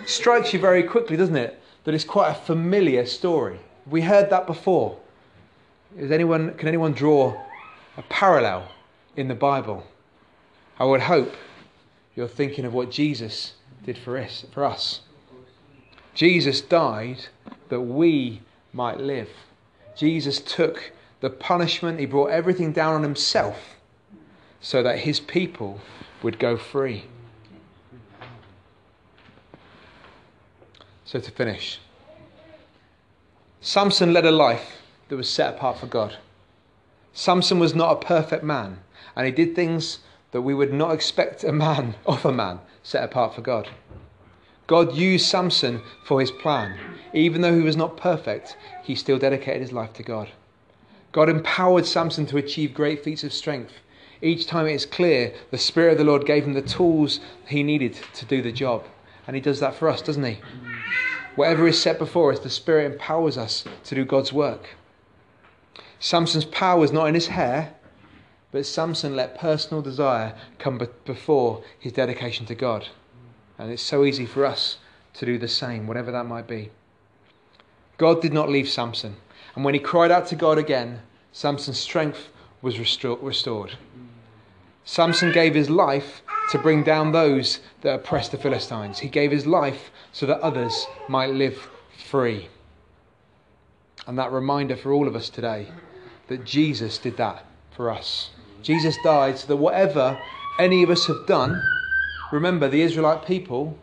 Strikes 0.07 0.55
you 0.55 0.59
very 0.59 0.83
quickly, 0.83 1.19
doesn't 1.19 1.37
it? 1.37 1.61
That 1.85 1.95
it's 1.95 2.05
quite 2.05 2.31
a 2.31 2.35
familiar 2.35 3.05
story. 3.05 3.61
We 3.87 4.01
heard 4.01 4.31
that 4.31 4.47
before. 4.47 4.99
Is 5.99 6.11
anyone, 6.11 6.55
can 6.55 6.67
anyone 6.67 6.93
draw 6.93 7.39
a 7.99 8.03
parallel 8.03 8.73
in 9.17 9.29
the 9.29 9.35
Bible? 9.35 9.87
I 10.79 10.85
would 10.85 11.03
hope 11.03 11.35
you're 12.17 12.27
thinking 12.27 12.65
of 12.65 12.73
what 12.73 12.91
Jesus 12.91 13.53
did 13.85 13.99
for 13.99 14.17
us. 14.17 14.47
For 14.51 14.65
us. 14.65 15.01
Jesus 16.15 16.63
died 16.63 17.27
that 17.69 17.83
we 17.83 18.41
might 18.73 18.99
live. 18.99 19.29
Jesus 19.97 20.41
took 20.41 20.93
the 21.21 21.31
punishment, 21.31 22.01
he 22.01 22.07
brought 22.07 22.31
everything 22.31 22.73
down 22.73 22.95
on 22.95 23.03
himself 23.03 23.77
so 24.61 24.83
that 24.83 25.01
his 25.01 25.21
people 25.21 25.81
would 26.23 26.39
go 26.39 26.57
free. 26.57 27.05
So, 31.05 31.21
to 31.21 31.31
finish, 31.31 31.81
Samson 33.61 34.13
led 34.13 34.27
a 34.27 34.31
life 34.31 34.83
that 35.09 35.17
was 35.17 35.29
set 35.29 35.55
apart 35.55 35.79
for 35.79 35.87
God. 35.87 36.17
Samson 37.13 37.59
was 37.59 37.75
not 37.75 37.93
a 37.93 38.07
perfect 38.07 38.43
man, 38.43 38.81
and 39.15 39.27
he 39.27 39.33
did 39.33 39.55
things 39.55 40.01
that 40.33 40.43
we 40.43 40.55
would 40.55 40.73
not 40.73 40.93
expect 40.93 41.45
a 41.45 41.53
man 41.53 41.95
of 42.07 42.25
a 42.25 42.33
man 42.33 42.59
set 42.83 43.05
apart 43.05 43.35
for 43.35 43.41
God. 43.41 43.69
God 44.67 44.95
used 44.95 45.27
Samson 45.27 45.83
for 46.05 46.21
his 46.21 46.31
plan. 46.31 46.79
Even 47.13 47.43
though 47.43 47.55
he 47.55 47.63
was 47.63 47.77
not 47.77 47.97
perfect, 47.97 48.57
he 48.83 48.95
still 48.95 49.19
dedicated 49.19 49.61
his 49.61 49.73
life 49.73 49.93
to 49.95 50.03
God. 50.03 50.31
God 51.13 51.29
empowered 51.29 51.87
Samson 51.87 52.27
to 52.27 52.39
achieve 52.39 52.75
great 52.75 53.05
feats 53.05 53.25
of 53.25 53.33
strength. 53.33 53.75
Each 54.23 54.47
time 54.47 54.67
it 54.67 54.75
is 54.75 54.87
clear 54.87 55.35
the 55.51 55.59
Spirit 55.59 55.93
of 55.93 55.99
the 55.99 56.05
Lord 56.05 56.27
gave 56.27 56.45
him 56.45 56.55
the 56.55 56.63
tools 56.63 57.21
he 57.47 57.63
needed 57.63 57.99
to 58.15 58.25
do 58.25 58.41
the 58.41 58.53
job. 58.53 58.85
And 59.27 59.37
he 59.37 59.43
does 59.43 59.61
that 59.61 59.75
for 59.75 59.89
us, 59.89 60.01
doesn't 60.01 60.25
he? 60.25 60.39
Whatever 61.37 61.67
is 61.67 61.81
set 61.81 61.99
before 61.99 62.33
us, 62.33 62.41
the 62.41 62.51
Spirit 62.51 62.91
empowers 62.91 63.37
us 63.37 63.65
to 63.85 63.95
do 63.95 64.05
God's 64.05 64.33
work. 64.33 64.77
Samson's 65.99 66.45
power 66.47 66.81
was 66.81 66.93
not 66.93 67.07
in 67.07 67.15
his 67.15 67.29
hair, 67.29 67.75
but 68.51 68.67
Samson 68.67 69.15
let 69.15 69.39
personal 69.39 69.83
desire 69.83 70.35
come 70.59 70.81
before 71.05 71.63
his 71.79 71.93
dedication 71.93 72.47
to 72.47 72.55
God. 72.55 72.89
And 73.59 73.71
it's 73.71 73.83
so 73.83 74.05
easy 74.05 74.27
for 74.27 74.45
us 74.45 74.79
to 75.15 75.27
do 75.27 75.39
the 75.39 75.49
same, 75.49 75.87
whatever 75.87 76.11
that 76.13 76.27
might 76.27 76.47
be. 76.47 76.71
God 77.97 78.21
did 78.21 78.33
not 78.33 78.49
leave 78.49 78.69
Samson. 78.69 79.17
And 79.55 79.65
when 79.65 79.75
he 79.75 79.81
cried 79.81 80.11
out 80.11 80.27
to 80.29 80.37
God 80.37 80.59
again, 80.59 81.01
Samson's 81.33 81.79
strength 81.79 82.29
was 82.61 82.79
restored. 82.79 83.77
Samson 84.85 85.33
gave 85.33 85.55
his 85.55 85.71
life 85.71 86.23
to 86.51 86.59
bring 86.59 86.83
down 86.83 87.13
those 87.13 87.61
that 87.83 87.95
oppressed 87.95 88.33
the 88.33 88.39
Philistines. 88.39 88.99
He 88.99 89.09
gave 89.09 89.31
his 89.31 89.47
life 89.47 89.91
so 90.13 90.27
that 90.27 90.41
others 90.41 90.87
might 91.09 91.31
live 91.31 91.69
free. 91.97 92.49
And 94.07 94.19
that 94.19 94.33
reminder 94.33 94.77
for 94.77 94.93
all 94.93 95.09
of 95.09 95.17
us 95.17 95.31
today 95.31 95.69
that 96.29 96.45
Jesus 96.45 96.99
did 96.99 97.17
that 97.17 97.47
for 97.71 97.91
us. 97.91 98.31
Jesus 98.63 98.97
died 99.03 99.39
so 99.39 99.47
that 99.47 99.57
whatever 99.57 100.19
any 100.59 100.83
of 100.83 100.91
us 100.91 101.07
have 101.07 101.27
done, 101.27 101.63
remember 102.35 102.69
the 102.69 102.83
Israelite 102.83 103.25
people 103.25 103.79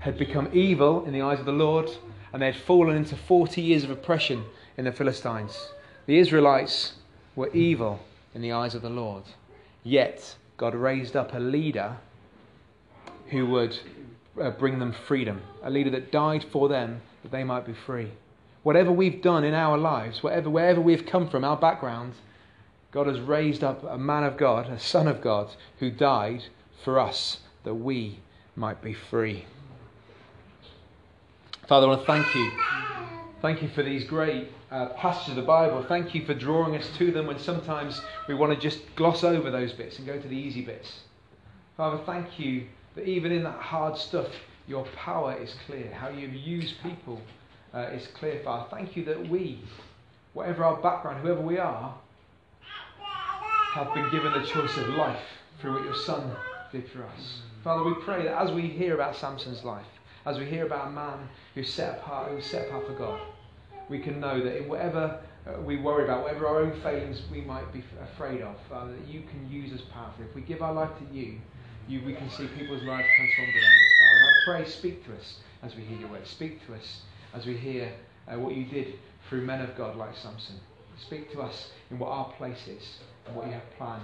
had 0.00 0.18
become 0.18 0.50
evil 0.52 1.06
in 1.06 1.14
the 1.14 1.22
eyes 1.22 1.40
of 1.40 1.46
the 1.46 1.52
Lord 1.52 1.90
and 2.30 2.42
they 2.42 2.52
had 2.52 2.62
fallen 2.62 2.94
into 2.94 3.16
40 3.16 3.62
years 3.62 3.84
of 3.84 3.90
oppression 3.90 4.44
in 4.76 4.84
the 4.84 4.92
Philistines. 4.92 5.70
The 6.04 6.18
Israelites 6.18 6.92
were 7.34 7.48
evil 7.52 8.00
in 8.34 8.42
the 8.42 8.52
eyes 8.52 8.74
of 8.74 8.82
the 8.82 8.90
Lord. 8.90 9.22
Yet, 9.82 10.36
God 10.58 10.74
raised 10.74 11.16
up 11.16 11.32
a 11.32 11.38
leader 11.38 11.96
who 13.28 13.46
would 13.46 13.78
uh, 14.38 14.50
bring 14.50 14.78
them 14.78 14.92
freedom, 14.92 15.40
a 15.62 15.70
leader 15.70 15.90
that 15.90 16.12
died 16.12 16.44
for 16.44 16.68
them 16.68 17.00
that 17.22 17.32
they 17.32 17.44
might 17.44 17.64
be 17.64 17.72
free. 17.72 18.12
Whatever 18.62 18.92
we've 18.92 19.22
done 19.22 19.42
in 19.42 19.54
our 19.54 19.78
lives, 19.78 20.22
whatever, 20.22 20.50
wherever 20.50 20.82
we've 20.82 21.06
come 21.06 21.30
from, 21.30 21.44
our 21.44 21.56
background, 21.56 22.12
God 22.90 23.06
has 23.06 23.20
raised 23.20 23.64
up 23.64 23.82
a 23.84 23.96
man 23.96 24.24
of 24.24 24.36
God, 24.36 24.68
a 24.68 24.78
son 24.78 25.08
of 25.08 25.22
God, 25.22 25.48
who 25.78 25.90
died 25.90 26.44
for 26.84 27.00
us 27.00 27.38
that 27.66 27.74
we 27.74 28.16
might 28.54 28.80
be 28.80 28.94
free. 28.94 29.44
Father, 31.66 31.86
I 31.86 31.90
want 31.90 32.00
to 32.02 32.06
thank 32.06 32.34
you. 32.36 32.50
Thank 33.42 33.60
you 33.60 33.68
for 33.68 33.82
these 33.82 34.04
great 34.04 34.52
uh, 34.70 34.90
passages 34.90 35.30
of 35.30 35.36
the 35.36 35.42
Bible. 35.42 35.84
Thank 35.88 36.14
you 36.14 36.24
for 36.24 36.32
drawing 36.32 36.76
us 36.76 36.88
to 36.96 37.10
them 37.10 37.26
when 37.26 37.40
sometimes 37.40 38.00
we 38.28 38.34
want 38.34 38.54
to 38.54 38.58
just 38.58 38.78
gloss 38.94 39.24
over 39.24 39.50
those 39.50 39.72
bits 39.72 39.98
and 39.98 40.06
go 40.06 40.16
to 40.16 40.28
the 40.28 40.36
easy 40.36 40.62
bits. 40.62 41.00
Father, 41.76 42.00
thank 42.06 42.38
you 42.38 42.68
that 42.94 43.04
even 43.08 43.32
in 43.32 43.42
that 43.42 43.58
hard 43.58 43.98
stuff, 43.98 44.28
your 44.68 44.84
power 44.94 45.36
is 45.36 45.56
clear. 45.66 45.92
How 45.92 46.08
you've 46.08 46.34
used 46.34 46.80
people 46.84 47.20
uh, 47.74 47.88
is 47.92 48.06
clear, 48.14 48.40
Father. 48.44 48.68
Thank 48.70 48.96
you 48.96 49.04
that 49.06 49.28
we, 49.28 49.58
whatever 50.34 50.62
our 50.62 50.76
background, 50.76 51.20
whoever 51.20 51.40
we 51.40 51.58
are, 51.58 51.98
have 53.72 53.92
been 53.92 54.08
given 54.10 54.32
the 54.32 54.46
choice 54.46 54.76
of 54.76 54.88
life 54.90 55.18
through 55.60 55.72
what 55.72 55.84
your 55.84 55.96
Son 55.96 56.30
did 56.72 56.88
for 56.90 57.04
us. 57.04 57.40
Father, 57.62 57.84
we 57.84 57.94
pray 57.94 58.24
that 58.24 58.40
as 58.40 58.52
we 58.52 58.62
hear 58.62 58.94
about 58.94 59.16
Samson's 59.16 59.64
life, 59.64 59.86
as 60.24 60.38
we 60.38 60.46
hear 60.46 60.66
about 60.66 60.88
a 60.88 60.90
man 60.90 61.28
who's 61.54 61.72
set 61.72 61.98
apart, 61.98 62.30
who's 62.30 62.44
set 62.44 62.68
apart 62.68 62.86
for 62.86 62.94
God, 62.94 63.20
we 63.88 63.98
can 64.00 64.20
know 64.20 64.42
that 64.42 64.56
in 64.56 64.68
whatever 64.68 65.20
uh, 65.46 65.60
we 65.60 65.76
worry 65.76 66.04
about, 66.04 66.22
whatever 66.22 66.46
our 66.46 66.60
own 66.60 66.80
failings 66.80 67.22
we 67.30 67.40
might 67.40 67.72
be 67.72 67.82
afraid 68.02 68.42
of, 68.42 68.56
Father, 68.68 68.92
that 68.92 69.06
you 69.06 69.22
can 69.22 69.48
use 69.50 69.72
us 69.72 69.82
powerfully. 69.92 70.26
If 70.28 70.34
we 70.34 70.42
give 70.42 70.62
our 70.62 70.72
life 70.72 70.90
to 70.98 71.16
you, 71.16 71.38
you 71.88 72.02
we 72.04 72.14
can 72.14 72.28
see 72.30 72.48
people's 72.48 72.82
lives 72.82 73.08
transformed 73.16 73.54
around 73.54 73.80
us, 73.82 73.92
Father. 73.98 74.16
And 74.16 74.26
I 74.26 74.32
pray, 74.44 74.64
speak 74.64 75.04
to 75.06 75.14
us 75.14 75.38
as 75.62 75.76
we 75.76 75.82
hear 75.82 75.98
your 75.98 76.08
word. 76.08 76.26
Speak 76.26 76.66
to 76.66 76.74
us 76.74 77.02
as 77.32 77.46
we 77.46 77.56
hear 77.56 77.92
uh, 78.26 78.38
what 78.38 78.56
you 78.56 78.64
did 78.64 78.94
through 79.28 79.42
men 79.42 79.60
of 79.60 79.76
God 79.76 79.96
like 79.96 80.16
Samson. 80.16 80.56
Speak 81.00 81.30
to 81.32 81.42
us 81.42 81.70
in 81.90 81.98
what 81.98 82.08
our 82.08 82.32
place 82.32 82.66
is 82.66 82.98
and 83.26 83.36
what 83.36 83.46
you 83.46 83.52
have 83.52 83.70
planned 83.76 84.02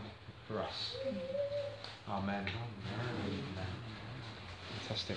for 0.53 0.61
us. 0.61 0.97
Amen. 2.09 2.45
Fantastic. 4.81 5.17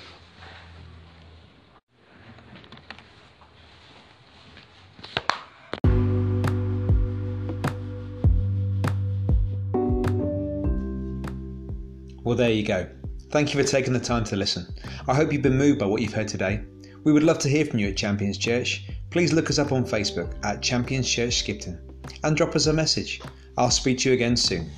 Well, 12.24 12.36
there 12.36 12.50
you 12.50 12.64
go. 12.64 12.88
Thank 13.30 13.54
you 13.54 13.62
for 13.62 13.68
taking 13.68 13.94
the 13.94 14.00
time 14.00 14.24
to 14.26 14.36
listen. 14.36 14.66
I 15.08 15.14
hope 15.14 15.32
you've 15.32 15.42
been 15.42 15.58
moved 15.58 15.80
by 15.80 15.86
what 15.86 16.02
you've 16.02 16.14
heard 16.14 16.28
today. 16.28 16.62
We 17.04 17.12
would 17.12 17.24
love 17.24 17.38
to 17.40 17.50
hear 17.50 17.66
from 17.66 17.80
you 17.80 17.90
at 17.90 17.98
Champions 17.98 18.38
Church. 18.38 18.90
Please 19.12 19.32
look 19.32 19.50
us 19.50 19.60
up 19.60 19.72
on 19.72 19.86
Facebook 19.86 20.34
at 20.44 20.62
Champions 20.62 21.08
Church 21.08 21.44
Skipton 21.44 21.80
and 22.24 22.36
drop 22.36 22.56
us 22.56 22.68
a 22.68 22.74
message. 22.74 23.22
I'll 23.58 23.70
speak 23.70 24.00
to 24.00 24.10
you 24.10 24.16
again 24.16 24.38
soon. 24.38 24.72